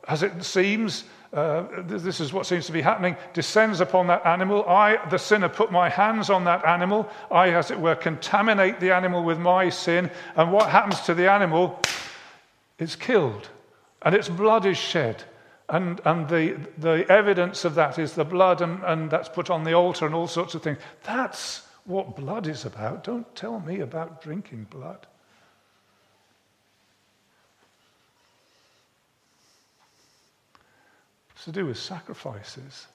as 0.08 0.22
it 0.22 0.44
seems, 0.44 1.06
uh, 1.34 1.66
this 1.84 2.20
is 2.20 2.32
what 2.32 2.46
seems 2.46 2.68
to 2.68 2.72
be 2.72 2.82
happening, 2.82 3.18
descends 3.34 3.82
upon 3.82 4.08
that 4.08 4.26
animal. 4.26 4.64
I, 4.68 5.00
the 5.10 5.18
sinner, 5.18 5.50
put 5.50 5.72
my 5.72 5.90
hands 5.90 6.30
on 6.30 6.44
that 6.44 6.64
animal. 6.66 7.10
I, 7.32 7.50
as 7.50 7.72
it 7.72 7.80
were, 7.80 7.96
contaminate 7.96 8.80
the 8.80 8.92
animal 8.92 9.24
with 9.24 9.40
my 9.40 9.70
sin. 9.70 10.12
And 10.36 10.52
what 10.52 10.70
happens 10.70 11.02
to 11.02 11.16
the 11.16 11.32
animal? 11.32 11.80
It's 12.78 12.96
killed, 12.96 13.50
and 14.04 14.14
its 14.14 14.30
blood 14.30 14.66
is 14.66 14.78
shed. 14.78 15.24
And, 15.70 16.02
and 16.06 16.30
the, 16.30 16.60
the 16.78 17.06
evidence 17.10 17.66
of 17.66 17.76
that 17.76 17.98
is 17.98 18.14
the 18.14 18.26
blood, 18.26 18.62
and, 18.62 18.84
and 18.84 19.10
that's 19.10 19.30
put 19.30 19.50
on 19.50 19.64
the 19.64 19.74
altar 19.74 20.06
and 20.06 20.14
all 20.14 20.28
sorts 20.28 20.54
of 20.54 20.62
things. 20.62 20.78
That's 21.04 21.66
what 21.86 22.16
blood 22.16 22.48
is 22.48 22.66
about. 22.66 23.04
Don't 23.04 23.36
tell 23.36 23.60
me 23.60 23.80
about 23.80 24.22
drinking 24.22 24.68
blood. 24.70 25.08
To 31.44 31.52
do 31.52 31.66
with 31.66 31.78
sacrifices. 31.78 32.88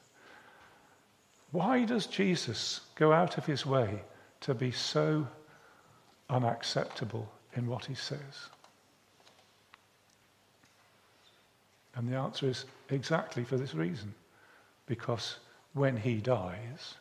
Why 1.50 1.84
does 1.84 2.06
Jesus 2.06 2.80
go 2.94 3.12
out 3.12 3.36
of 3.36 3.44
his 3.44 3.66
way 3.66 4.02
to 4.40 4.54
be 4.54 4.70
so 4.70 5.26
unacceptable 6.30 7.30
in 7.54 7.66
what 7.66 7.84
he 7.84 7.94
says? 7.94 8.48
And 11.94 12.08
the 12.08 12.16
answer 12.16 12.46
is 12.46 12.64
exactly 12.88 13.44
for 13.44 13.58
this 13.58 13.74
reason. 13.74 14.14
Because 14.86 15.36
when 15.74 15.98
he 15.98 16.16
dies 16.16 16.94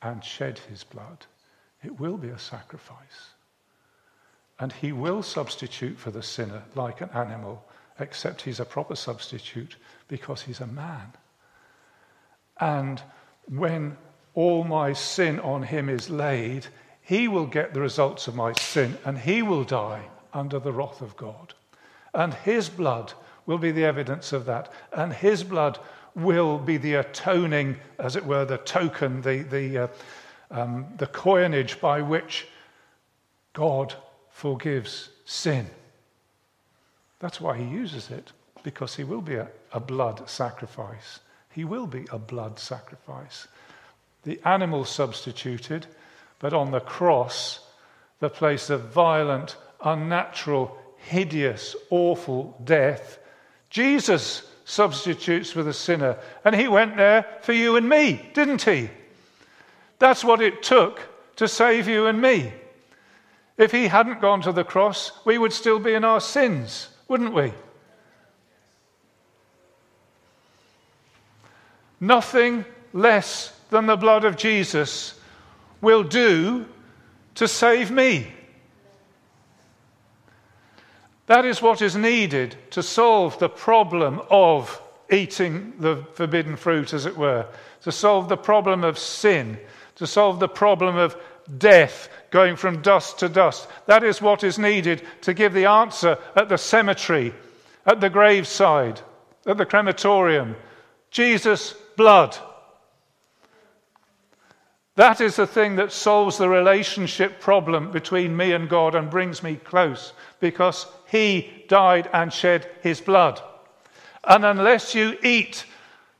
and 0.00 0.24
shed 0.24 0.58
his 0.58 0.84
blood, 0.84 1.26
it 1.82 2.00
will 2.00 2.16
be 2.16 2.28
a 2.28 2.38
sacrifice. 2.38 3.34
And 4.58 4.72
he 4.72 4.92
will 4.92 5.22
substitute 5.22 5.98
for 5.98 6.10
the 6.10 6.22
sinner 6.22 6.62
like 6.74 7.02
an 7.02 7.10
animal, 7.10 7.62
except 7.98 8.42
he's 8.42 8.60
a 8.60 8.64
proper 8.64 8.96
substitute 8.96 9.76
because 10.08 10.42
he's 10.42 10.60
a 10.60 10.66
man. 10.66 11.12
And 12.60 13.02
when 13.48 13.96
all 14.34 14.64
my 14.64 14.92
sin 14.92 15.40
on 15.40 15.62
him 15.62 15.88
is 15.88 16.10
laid, 16.10 16.66
he 17.00 17.28
will 17.28 17.46
get 17.46 17.74
the 17.74 17.80
results 17.80 18.28
of 18.28 18.34
my 18.34 18.52
sin 18.54 18.96
and 19.04 19.18
he 19.18 19.42
will 19.42 19.64
die 19.64 20.04
under 20.32 20.58
the 20.58 20.72
wrath 20.72 21.00
of 21.00 21.16
God. 21.16 21.54
And 22.14 22.32
his 22.32 22.68
blood 22.68 23.12
will 23.46 23.58
be 23.58 23.72
the 23.72 23.84
evidence 23.84 24.32
of 24.32 24.46
that. 24.46 24.72
And 24.92 25.12
his 25.12 25.42
blood 25.42 25.78
will 26.14 26.58
be 26.58 26.76
the 26.76 26.94
atoning, 26.94 27.76
as 27.98 28.16
it 28.16 28.24
were, 28.24 28.44
the 28.44 28.58
token, 28.58 29.22
the, 29.22 29.42
the, 29.42 29.78
uh, 29.78 29.88
um, 30.50 30.86
the 30.98 31.06
coinage 31.06 31.80
by 31.80 32.02
which 32.02 32.46
God 33.52 33.94
forgives 34.30 35.10
sin. 35.24 35.68
That's 37.22 37.40
why 37.40 37.56
he 37.56 37.64
uses 37.64 38.10
it, 38.10 38.32
because 38.64 38.96
he 38.96 39.04
will 39.04 39.22
be 39.22 39.36
a, 39.36 39.48
a 39.72 39.78
blood 39.78 40.28
sacrifice. 40.28 41.20
He 41.52 41.64
will 41.64 41.86
be 41.86 42.04
a 42.10 42.18
blood 42.18 42.58
sacrifice. 42.58 43.46
The 44.24 44.40
animal 44.44 44.84
substituted, 44.84 45.86
but 46.40 46.52
on 46.52 46.72
the 46.72 46.80
cross, 46.80 47.60
the 48.18 48.28
place 48.28 48.70
of 48.70 48.92
violent, 48.92 49.56
unnatural, 49.84 50.76
hideous, 50.96 51.76
awful 51.90 52.60
death, 52.64 53.20
Jesus 53.70 54.42
substitutes 54.64 55.52
for 55.52 55.62
the 55.62 55.72
sinner. 55.72 56.16
And 56.44 56.56
he 56.56 56.66
went 56.66 56.96
there 56.96 57.24
for 57.42 57.52
you 57.52 57.76
and 57.76 57.88
me, 57.88 58.28
didn't 58.34 58.62
he? 58.62 58.90
That's 60.00 60.24
what 60.24 60.40
it 60.40 60.64
took 60.64 61.00
to 61.36 61.46
save 61.46 61.86
you 61.86 62.06
and 62.06 62.20
me. 62.20 62.52
If 63.58 63.70
he 63.70 63.86
hadn't 63.86 64.20
gone 64.20 64.42
to 64.42 64.52
the 64.52 64.64
cross, 64.64 65.12
we 65.24 65.38
would 65.38 65.52
still 65.52 65.78
be 65.78 65.94
in 65.94 66.04
our 66.04 66.20
sins, 66.20 66.88
wouldn't 67.12 67.34
we? 67.34 67.52
Nothing 72.00 72.64
less 72.94 73.52
than 73.68 73.84
the 73.84 73.98
blood 73.98 74.24
of 74.24 74.38
Jesus 74.38 75.20
will 75.82 76.04
do 76.04 76.64
to 77.34 77.46
save 77.46 77.90
me. 77.90 78.32
That 81.26 81.44
is 81.44 81.60
what 81.60 81.82
is 81.82 81.96
needed 81.96 82.56
to 82.70 82.82
solve 82.82 83.38
the 83.38 83.50
problem 83.50 84.22
of 84.30 84.80
eating 85.10 85.74
the 85.80 86.06
forbidden 86.14 86.56
fruit, 86.56 86.94
as 86.94 87.04
it 87.04 87.18
were, 87.18 87.44
to 87.82 87.92
solve 87.92 88.30
the 88.30 88.38
problem 88.38 88.84
of 88.84 88.98
sin, 88.98 89.58
to 89.96 90.06
solve 90.06 90.40
the 90.40 90.48
problem 90.48 90.96
of 90.96 91.14
death, 91.58 92.08
going 92.32 92.56
from 92.56 92.82
dust 92.82 93.18
to 93.20 93.28
dust. 93.28 93.68
That 93.86 94.02
is 94.02 94.20
what 94.20 94.42
is 94.42 94.58
needed 94.58 95.02
to 95.20 95.34
give 95.34 95.52
the 95.52 95.66
answer 95.66 96.18
at 96.34 96.48
the 96.48 96.58
cemetery, 96.58 97.32
at 97.86 98.00
the 98.00 98.10
graveside, 98.10 99.00
at 99.46 99.58
the 99.58 99.66
crematorium. 99.66 100.56
Jesus' 101.10 101.74
blood. 101.96 102.36
That 104.96 105.20
is 105.20 105.36
the 105.36 105.46
thing 105.46 105.76
that 105.76 105.92
solves 105.92 106.38
the 106.38 106.48
relationship 106.48 107.38
problem 107.38 107.92
between 107.92 108.36
me 108.36 108.52
and 108.52 108.68
God 108.68 108.94
and 108.94 109.10
brings 109.10 109.42
me 109.42 109.56
close 109.56 110.12
because 110.40 110.86
he 111.06 111.64
died 111.68 112.08
and 112.12 112.32
shed 112.32 112.68
his 112.82 113.00
blood. 113.00 113.40
And 114.24 114.44
unless 114.44 114.94
you 114.94 115.18
eat 115.22 115.66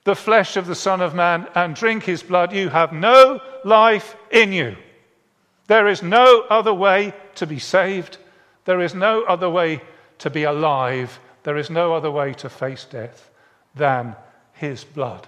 the 0.04 0.16
flesh 0.16 0.56
of 0.56 0.66
the 0.66 0.74
Son 0.74 1.00
of 1.00 1.14
Man 1.14 1.46
and 1.54 1.74
drink 1.74 2.02
his 2.02 2.22
blood, 2.22 2.52
you 2.52 2.68
have 2.68 2.92
no 2.92 3.40
life 3.64 4.16
in 4.30 4.52
you. 4.52 4.76
There 5.72 5.88
is 5.88 6.02
no 6.02 6.42
other 6.50 6.74
way 6.74 7.14
to 7.36 7.46
be 7.46 7.58
saved. 7.58 8.18
There 8.66 8.82
is 8.82 8.94
no 8.94 9.22
other 9.22 9.48
way 9.48 9.80
to 10.18 10.28
be 10.28 10.42
alive. 10.42 11.18
There 11.44 11.56
is 11.56 11.70
no 11.70 11.94
other 11.94 12.10
way 12.10 12.34
to 12.34 12.50
face 12.50 12.84
death 12.84 13.30
than 13.74 14.14
his 14.52 14.84
blood. 14.84 15.26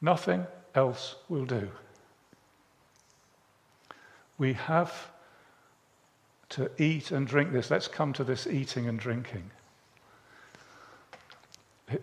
Nothing 0.00 0.46
else 0.74 1.16
will 1.28 1.44
do. 1.44 1.68
We 4.38 4.54
have 4.54 5.10
to 6.48 6.70
eat 6.78 7.10
and 7.10 7.26
drink 7.26 7.52
this. 7.52 7.70
Let's 7.70 7.88
come 7.88 8.14
to 8.14 8.24
this 8.24 8.46
eating 8.46 8.88
and 8.88 8.98
drinking. 8.98 9.50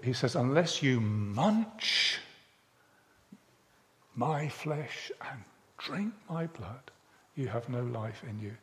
He 0.04 0.14
says, 0.14 0.36
unless 0.36 0.84
you 0.84 1.02
munch 1.02 2.20
my 4.16 4.48
flesh 4.50 5.12
and 5.20 5.40
drink 5.84 6.14
my 6.30 6.48
blood, 6.48 6.92
you 7.36 7.48
have 7.48 7.68
no 7.70 7.84
life 7.84 8.24
in 8.28 8.40
you. 8.40 8.54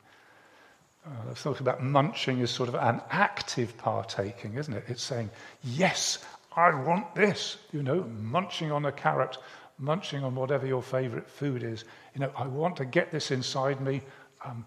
Uh, 1.06 1.30
I've 1.30 1.38
thought 1.38 1.60
about 1.60 1.82
munching 1.82 2.40
as 2.42 2.50
sort 2.50 2.68
of 2.68 2.74
an 2.74 3.00
active 3.10 3.76
partaking, 3.78 4.54
isn't 4.54 4.72
it? 4.72 4.84
It's 4.88 5.02
saying, 5.02 5.30
yes, 5.62 6.24
I 6.56 6.74
want 6.74 7.14
this. 7.14 7.58
You 7.72 7.82
know, 7.82 8.02
munching 8.20 8.70
on 8.70 8.86
a 8.86 8.92
carrot, 8.92 9.38
munching 9.78 10.24
on 10.24 10.34
whatever 10.34 10.66
your 10.66 10.82
favorite 10.82 11.28
food 11.28 11.62
is. 11.62 11.84
You 12.14 12.20
know, 12.20 12.32
I 12.36 12.46
want 12.46 12.76
to 12.76 12.84
get 12.84 13.10
this 13.10 13.30
inside 13.30 13.80
me. 13.80 14.02
Um, 14.44 14.64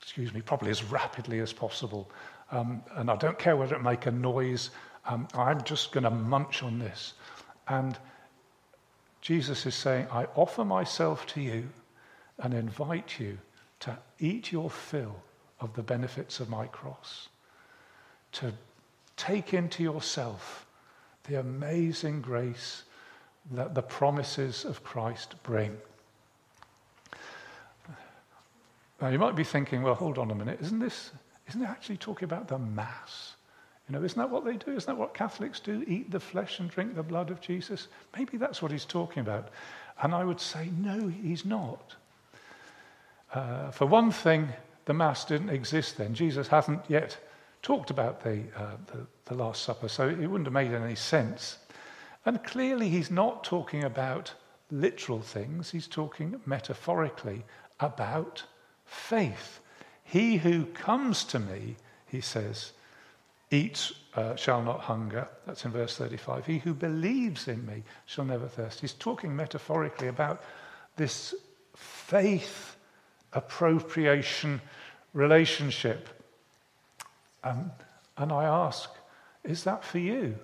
excuse 0.00 0.32
me, 0.32 0.40
probably 0.40 0.70
as 0.70 0.84
rapidly 0.84 1.40
as 1.40 1.52
possible. 1.52 2.10
Um, 2.50 2.82
and 2.96 3.10
I 3.10 3.16
don't 3.16 3.38
care 3.38 3.56
whether 3.56 3.74
it 3.74 3.82
make 3.82 4.06
a 4.06 4.10
noise. 4.10 4.70
Um, 5.06 5.28
I'm 5.34 5.62
just 5.64 5.92
going 5.92 6.04
to 6.04 6.10
munch 6.10 6.62
on 6.62 6.78
this. 6.78 7.14
And 7.68 7.98
Jesus 9.20 9.64
is 9.66 9.74
saying, 9.74 10.06
I 10.10 10.26
offer 10.34 10.64
myself 10.64 11.26
to 11.28 11.40
you 11.40 11.68
and 12.38 12.54
invite 12.54 13.18
you 13.18 13.38
to 13.80 13.96
eat 14.18 14.52
your 14.52 14.70
fill 14.70 15.16
of 15.60 15.74
the 15.74 15.82
benefits 15.82 16.40
of 16.40 16.48
my 16.48 16.66
cross, 16.66 17.28
to 18.32 18.52
take 19.16 19.54
into 19.54 19.82
yourself 19.82 20.66
the 21.24 21.38
amazing 21.40 22.20
grace 22.20 22.82
that 23.52 23.74
the 23.74 23.82
promises 23.82 24.64
of 24.64 24.82
Christ 24.82 25.34
bring. 25.42 25.76
Now, 29.00 29.08
you 29.08 29.18
might 29.18 29.36
be 29.36 29.44
thinking, 29.44 29.82
well, 29.82 29.94
hold 29.94 30.18
on 30.18 30.30
a 30.30 30.34
minute, 30.34 30.58
isn't 30.62 30.78
this, 30.78 31.10
isn't 31.48 31.62
it 31.62 31.68
actually 31.68 31.98
talking 31.98 32.24
about 32.24 32.48
the 32.48 32.58
Mass? 32.58 33.34
You 33.88 33.92
know, 33.92 34.02
isn't 34.02 34.18
that 34.18 34.30
what 34.30 34.44
they 34.44 34.56
do? 34.56 34.70
Isn't 34.70 34.86
that 34.86 34.96
what 34.96 35.12
Catholics 35.12 35.60
do? 35.60 35.84
Eat 35.86 36.10
the 36.10 36.20
flesh 36.20 36.58
and 36.58 36.70
drink 36.70 36.94
the 36.94 37.02
blood 37.02 37.30
of 37.30 37.40
Jesus? 37.40 37.88
Maybe 38.16 38.38
that's 38.38 38.62
what 38.62 38.72
he's 38.72 38.86
talking 38.86 39.20
about. 39.20 39.50
And 40.02 40.14
I 40.14 40.24
would 40.24 40.40
say, 40.40 40.70
no, 40.78 41.08
he's 41.08 41.44
not. 41.44 41.94
Uh, 43.34 43.70
for 43.72 43.86
one 43.86 44.12
thing, 44.12 44.48
the 44.84 44.94
Mass 44.94 45.24
didn't 45.24 45.50
exist 45.50 45.96
then. 45.96 46.14
Jesus 46.14 46.46
hasn't 46.46 46.82
yet 46.88 47.18
talked 47.62 47.90
about 47.90 48.22
the, 48.22 48.44
uh, 48.56 48.76
the, 48.86 49.06
the 49.24 49.34
Last 49.34 49.64
Supper, 49.64 49.88
so 49.88 50.08
it 50.08 50.18
wouldn't 50.18 50.46
have 50.46 50.52
made 50.52 50.72
any 50.72 50.94
sense. 50.94 51.58
And 52.24 52.42
clearly, 52.44 52.88
he's 52.88 53.10
not 53.10 53.42
talking 53.42 53.82
about 53.84 54.32
literal 54.70 55.20
things, 55.20 55.70
he's 55.70 55.88
talking 55.88 56.40
metaphorically 56.46 57.44
about 57.80 58.44
faith. 58.86 59.60
He 60.04 60.36
who 60.36 60.66
comes 60.66 61.24
to 61.24 61.38
me, 61.38 61.76
he 62.06 62.20
says, 62.20 62.72
eats 63.50 63.92
uh, 64.14 64.36
shall 64.36 64.62
not 64.62 64.80
hunger. 64.80 65.28
That's 65.46 65.64
in 65.64 65.72
verse 65.72 65.96
35. 65.96 66.46
He 66.46 66.58
who 66.58 66.74
believes 66.74 67.48
in 67.48 67.64
me 67.66 67.82
shall 68.06 68.24
never 68.24 68.46
thirst. 68.46 68.80
He's 68.80 68.92
talking 68.92 69.34
metaphorically 69.34 70.08
about 70.08 70.42
this 70.96 71.34
faith 71.74 72.73
appropriation 73.34 74.60
relationship. 75.12 76.08
Um, 77.42 77.70
and 78.16 78.32
I 78.32 78.44
ask, 78.44 78.90
is 79.44 79.64
that 79.64 79.84
for 79.84 79.98
you? 79.98 80.36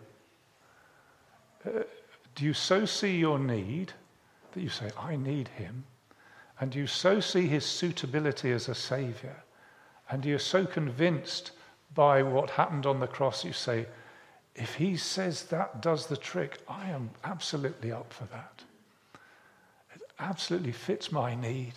Uh, 1.66 1.82
do 2.34 2.44
you 2.44 2.54
so 2.54 2.84
see 2.84 3.16
your 3.16 3.38
need 3.38 3.92
that 4.52 4.60
you 4.60 4.68
say, 4.68 4.90
I 4.98 5.16
need 5.16 5.48
him? 5.48 5.84
And 6.60 6.70
do 6.70 6.78
you 6.78 6.86
so 6.86 7.20
see 7.20 7.46
his 7.46 7.64
suitability 7.64 8.52
as 8.52 8.68
a 8.68 8.74
savior? 8.74 9.36
And 10.10 10.24
you're 10.24 10.38
so 10.38 10.66
convinced 10.66 11.52
by 11.94 12.22
what 12.22 12.50
happened 12.50 12.86
on 12.86 13.00
the 13.00 13.06
cross, 13.06 13.44
you 13.44 13.52
say, 13.52 13.86
if 14.54 14.74
he 14.74 14.96
says 14.96 15.44
that 15.44 15.80
does 15.80 16.06
the 16.06 16.16
trick, 16.16 16.58
I 16.68 16.90
am 16.90 17.10
absolutely 17.24 17.92
up 17.92 18.12
for 18.12 18.24
that. 18.26 18.62
It 19.94 20.02
absolutely 20.18 20.72
fits 20.72 21.10
my 21.10 21.34
need. 21.34 21.74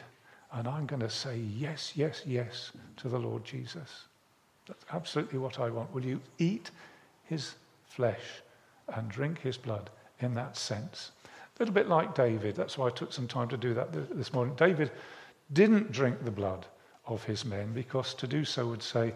And 0.54 0.68
I'm 0.68 0.86
going 0.86 1.02
to 1.02 1.10
say 1.10 1.38
yes, 1.38 1.94
yes, 1.96 2.22
yes 2.26 2.72
to 2.98 3.10
the 3.10 3.18
Lord 3.18 3.44
Jesus. 3.44 4.06
That's 4.68 4.86
absolutely 4.92 5.40
what 5.40 5.60
I 5.60 5.70
want. 5.70 5.94
Will 5.94 6.06
you 6.06 6.22
eat 6.38 6.70
his 7.24 7.56
flesh 7.86 8.42
and 8.96 9.10
drink 9.10 9.40
his 9.40 9.58
blood 9.58 9.90
in 10.20 10.34
that 10.36 10.56
sense? 10.56 11.12
A 11.26 11.62
little 11.62 11.74
bit 11.74 11.90
like 11.90 12.16
David. 12.16 12.56
That's 12.56 12.78
why 12.78 12.88
I 12.88 12.92
took 12.92 13.12
some 13.12 13.28
time 13.28 13.50
to 13.50 13.58
do 13.58 13.74
that 13.74 13.92
this 14.16 14.32
morning. 14.32 14.56
David 14.56 14.92
didn't 15.54 15.92
drink 15.92 16.24
the 16.24 16.32
blood 16.32 16.66
of 17.06 17.24
his 17.24 17.44
men 17.46 17.74
because 17.74 18.14
to 18.14 18.28
do 18.28 18.46
so 18.46 18.68
would 18.68 18.84
say, 18.84 19.14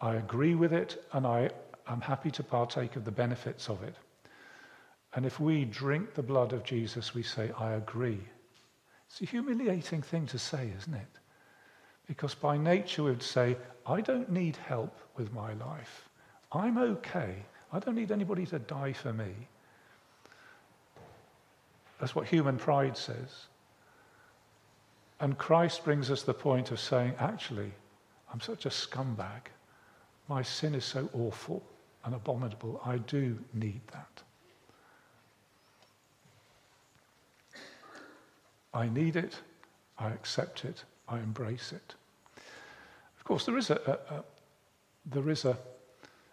I 0.00 0.16
agree 0.16 0.54
with 0.54 0.72
it 0.72 1.04
and 1.12 1.26
I 1.26 1.50
am 1.88 2.00
happy 2.00 2.30
to 2.32 2.42
partake 2.42 2.96
of 2.96 3.04
the 3.04 3.10
benefits 3.10 3.68
of 3.68 3.82
it. 3.82 3.94
And 5.14 5.24
if 5.24 5.40
we 5.40 5.64
drink 5.64 6.14
the 6.14 6.22
blood 6.22 6.52
of 6.52 6.64
Jesus, 6.64 7.14
we 7.14 7.22
say, 7.22 7.50
I 7.58 7.72
agree. 7.72 8.20
It's 9.08 9.20
a 9.20 9.26
humiliating 9.26 10.02
thing 10.02 10.26
to 10.26 10.38
say, 10.38 10.72
isn't 10.76 10.94
it? 10.94 11.18
Because 12.06 12.34
by 12.34 12.56
nature 12.56 13.04
we 13.04 13.10
would 13.10 13.22
say, 13.22 13.56
I 13.86 14.00
don't 14.00 14.30
need 14.30 14.56
help 14.56 14.98
with 15.16 15.32
my 15.32 15.54
life. 15.54 16.08
I'm 16.52 16.78
okay. 16.78 17.36
I 17.72 17.78
don't 17.78 17.96
need 17.96 18.12
anybody 18.12 18.46
to 18.46 18.58
die 18.58 18.92
for 18.92 19.12
me. 19.12 19.32
That's 22.00 22.14
what 22.14 22.26
human 22.26 22.56
pride 22.58 22.96
says. 22.96 23.46
And 25.20 25.38
Christ 25.38 25.84
brings 25.84 26.10
us 26.10 26.22
the 26.22 26.34
point 26.34 26.70
of 26.70 26.80
saying, 26.80 27.14
actually, 27.18 27.72
I'm 28.32 28.40
such 28.40 28.66
a 28.66 28.68
scumbag. 28.68 29.46
My 30.28 30.42
sin 30.42 30.74
is 30.74 30.84
so 30.84 31.08
awful 31.12 31.62
and 32.04 32.14
abominable. 32.14 32.80
I 32.84 32.98
do 32.98 33.38
need 33.52 33.80
that. 33.92 34.22
I 38.74 38.88
need 38.88 39.16
it. 39.16 39.40
I 39.98 40.08
accept 40.08 40.64
it. 40.64 40.84
I 41.08 41.18
embrace 41.18 41.72
it. 41.72 41.94
Of 43.16 43.24
course, 43.24 43.46
there 43.46 43.56
is, 43.56 43.70
a, 43.70 43.80
a, 43.86 44.14
a 44.16 44.24
there 45.06 45.30
is 45.30 45.44
a, 45.44 45.56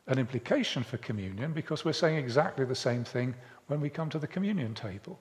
an 0.08 0.18
implication 0.18 0.84
for 0.84 0.98
communion 0.98 1.54
because 1.54 1.86
we're 1.86 1.94
saying 1.94 2.18
exactly 2.18 2.66
the 2.66 2.76
same 2.76 3.04
thing 3.04 3.36
when 3.68 3.80
we 3.80 3.90
come 3.90 4.10
to 4.10 4.20
the 4.20 4.28
communion 4.28 4.74
table. 4.74 5.20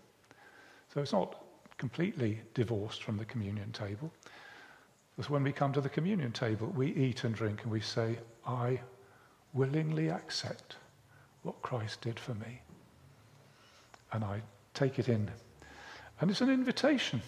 So 0.93 1.01
it's 1.01 1.12
not 1.12 1.45
completely 1.79 2.41
divorced 2.55 3.03
from 3.03 3.16
the 3.16 3.25
communion 3.25 3.71
table. 3.73 4.12
Because 5.14 5.31
when 5.31 5.43
we 5.43 5.53
come 5.53 5.73
to 5.75 5.81
the 5.81 5.89
communion 5.89 6.33
table, 6.33 6.68
we 6.68 6.93
eat 6.95 7.25
and 7.25 7.35
drink 7.35 7.62
and 7.62 7.71
we 7.71 7.81
say, 7.81 8.18
I 8.47 8.81
willingly 9.53 10.09
accept 10.09 10.77
what 11.43 11.61
Christ 11.62 12.01
did 12.01 12.18
for 12.18 12.35
me. 12.35 12.62
And 14.12 14.25
I 14.25 14.43
take 14.75 14.99
it 14.99 15.09
in. 15.09 15.31
And 16.21 16.31
it's 16.31 16.41
an 16.41 16.51
invitation. 16.51 17.23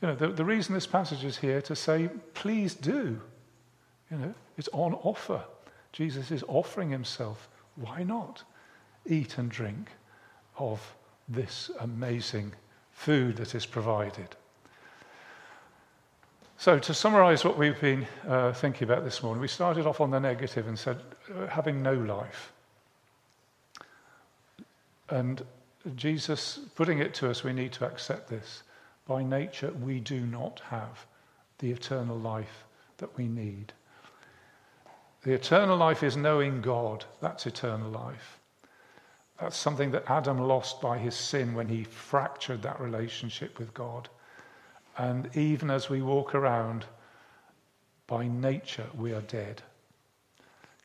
You 0.00 0.08
know, 0.08 0.14
the, 0.14 0.28
the 0.28 0.44
reason 0.44 0.74
this 0.74 0.86
passage 0.86 1.24
is 1.24 1.36
here 1.36 1.60
to 1.62 1.76
say, 1.76 2.08
please 2.34 2.74
do. 2.74 3.20
You 4.10 4.16
know, 4.16 4.34
it's 4.56 4.68
on 4.72 4.94
offer. 4.94 5.42
Jesus 5.92 6.30
is 6.30 6.44
offering 6.48 6.90
himself. 6.90 7.48
Why 7.76 8.02
not 8.02 8.42
eat 9.06 9.38
and 9.38 9.50
drink 9.50 9.90
of 10.58 10.80
this 11.28 11.70
amazing 11.80 12.52
food 12.92 13.36
that 13.36 13.54
is 13.54 13.66
provided? 13.66 14.28
So, 16.58 16.78
to 16.78 16.92
summarize 16.92 17.42
what 17.42 17.56
we've 17.56 17.80
been 17.80 18.06
uh, 18.28 18.52
thinking 18.52 18.84
about 18.84 19.02
this 19.02 19.22
morning, 19.22 19.40
we 19.40 19.48
started 19.48 19.86
off 19.86 20.02
on 20.02 20.10
the 20.10 20.20
negative 20.20 20.68
and 20.68 20.78
said 20.78 20.98
uh, 21.34 21.46
having 21.46 21.82
no 21.82 21.94
life. 21.94 22.52
And 25.08 25.42
Jesus 25.94 26.60
putting 26.74 26.98
it 26.98 27.14
to 27.14 27.30
us, 27.30 27.42
we 27.42 27.52
need 27.52 27.72
to 27.72 27.86
accept 27.86 28.28
this. 28.28 28.62
By 29.06 29.22
nature, 29.22 29.72
we 29.72 30.00
do 30.00 30.20
not 30.20 30.60
have 30.68 31.06
the 31.58 31.70
eternal 31.70 32.18
life 32.18 32.64
that 32.98 33.16
we 33.16 33.26
need. 33.26 33.72
The 35.22 35.32
eternal 35.32 35.76
life 35.76 36.02
is 36.02 36.16
knowing 36.16 36.60
God. 36.60 37.04
That's 37.20 37.46
eternal 37.46 37.90
life. 37.90 38.38
That's 39.40 39.56
something 39.56 39.90
that 39.92 40.10
Adam 40.10 40.38
lost 40.38 40.80
by 40.80 40.98
his 40.98 41.14
sin 41.14 41.54
when 41.54 41.68
he 41.68 41.84
fractured 41.84 42.62
that 42.62 42.80
relationship 42.80 43.58
with 43.58 43.72
God. 43.72 44.08
And 44.98 45.34
even 45.34 45.70
as 45.70 45.88
we 45.88 46.02
walk 46.02 46.34
around, 46.34 46.84
by 48.06 48.26
nature, 48.26 48.86
we 48.98 49.12
are 49.12 49.22
dead, 49.22 49.62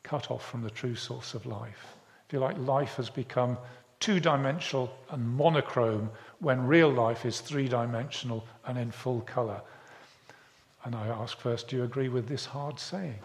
cut 0.04 0.32
off 0.32 0.50
from 0.50 0.62
the 0.62 0.70
true 0.70 0.96
source 0.96 1.34
of 1.34 1.46
life. 1.46 1.96
If 2.28 2.34
you 2.34 2.40
like, 2.40 2.58
life 2.58 2.96
has 2.96 3.10
become 3.10 3.58
two 4.06 4.20
dimensional 4.20 4.96
and 5.10 5.28
monochrome 5.28 6.12
when 6.38 6.68
real 6.68 6.92
life 6.92 7.26
is 7.26 7.42
three 7.42 7.68
dimensional 7.68 8.46
and 8.68 8.78
in 8.78 8.92
full 8.92 9.22
color. 9.22 9.60
And 10.84 10.94
I 10.94 11.08
ask 11.08 11.40
first, 11.40 11.70
do 11.70 11.78
you 11.78 11.84
agree 11.86 12.10
with 12.10 12.28
this 12.28 12.46
hard 12.46 12.80
saying? 12.80 13.18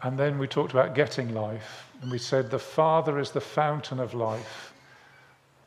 And 0.00 0.16
then 0.16 0.38
we 0.38 0.46
talked 0.46 0.70
about 0.70 0.94
getting 0.94 1.34
life, 1.34 1.90
and 2.02 2.12
we 2.12 2.18
said 2.18 2.48
the 2.48 2.60
Father 2.60 3.18
is 3.18 3.32
the 3.32 3.40
fountain 3.40 3.98
of 3.98 4.14
life. 4.14 4.72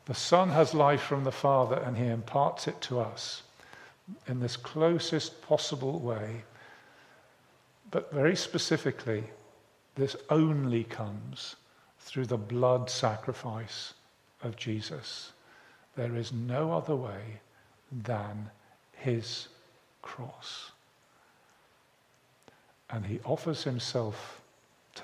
The 0.05 0.15
Son 0.15 0.47
has 0.51 0.73
life 0.73 1.01
from 1.01 1.25
the 1.25 1.33
Father 1.33 1.75
and 1.85 1.97
he 1.97 2.05
imparts 2.05 2.69
it 2.69 2.79
to 2.83 3.01
us 3.01 3.43
in 4.25 4.39
this 4.39 4.55
closest 4.55 5.41
possible 5.41 5.99
way. 5.99 6.43
But 7.91 8.13
very 8.13 8.37
specifically, 8.37 9.25
this 9.99 10.15
only 10.29 10.83
comes 10.85 11.55
through 11.99 12.25
the 12.25 12.37
blood 12.37 12.89
sacrifice 12.89 13.93
of 14.41 14.55
Jesus. 14.55 15.33
There 15.95 16.15
is 16.15 16.31
no 16.31 16.71
other 16.71 16.95
way 16.95 17.41
than 17.91 18.49
his 18.93 19.49
cross. 20.01 20.71
And 22.89 23.05
he 23.05 23.19
offers 23.25 23.63
himself 23.63 24.41
to 24.95 25.03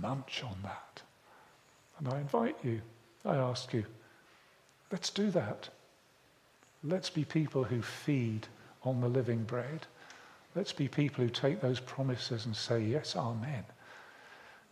munch 0.00 0.42
on 0.42 0.56
that. 0.62 1.02
And 1.98 2.08
I 2.08 2.18
invite 2.18 2.56
you, 2.64 2.80
I 3.24 3.36
ask 3.36 3.72
you, 3.72 3.84
Let's 4.90 5.10
do 5.10 5.30
that. 5.30 5.68
Let's 6.82 7.10
be 7.10 7.24
people 7.24 7.62
who 7.62 7.80
feed 7.80 8.48
on 8.82 9.00
the 9.00 9.08
living 9.08 9.44
bread. 9.44 9.86
Let's 10.56 10.72
be 10.72 10.88
people 10.88 11.22
who 11.22 11.30
take 11.30 11.60
those 11.60 11.78
promises 11.78 12.46
and 12.46 12.56
say, 12.56 12.80
Yes, 12.82 13.14
Amen. 13.14 13.64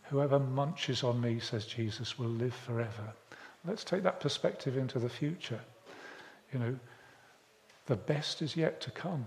Whoever 0.09 0.39
munches 0.39 1.03
on 1.03 1.21
me, 1.21 1.39
says 1.39 1.65
Jesus, 1.65 2.17
will 2.17 2.29
live 2.29 2.53
forever. 2.53 3.13
Let's 3.65 3.83
take 3.83 4.03
that 4.03 4.19
perspective 4.19 4.75
into 4.75 4.97
the 4.97 5.09
future. 5.09 5.59
You 6.51 6.59
know, 6.59 6.79
the 7.85 7.95
best 7.95 8.41
is 8.41 8.55
yet 8.55 8.81
to 8.81 8.91
come. 8.91 9.25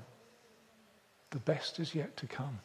The 1.31 1.39
best 1.39 1.79
is 1.79 1.95
yet 1.95 2.17
to 2.17 2.27
come. 2.27 2.59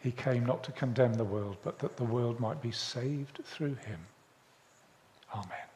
he 0.00 0.12
came 0.12 0.46
not 0.46 0.62
to 0.64 0.72
condemn 0.72 1.14
the 1.14 1.24
world, 1.24 1.56
but 1.64 1.78
that 1.80 1.96
the 1.96 2.04
world 2.04 2.38
might 2.38 2.62
be 2.62 2.70
saved 2.70 3.40
through 3.44 3.74
him. 3.74 3.98
Amen. 5.34 5.75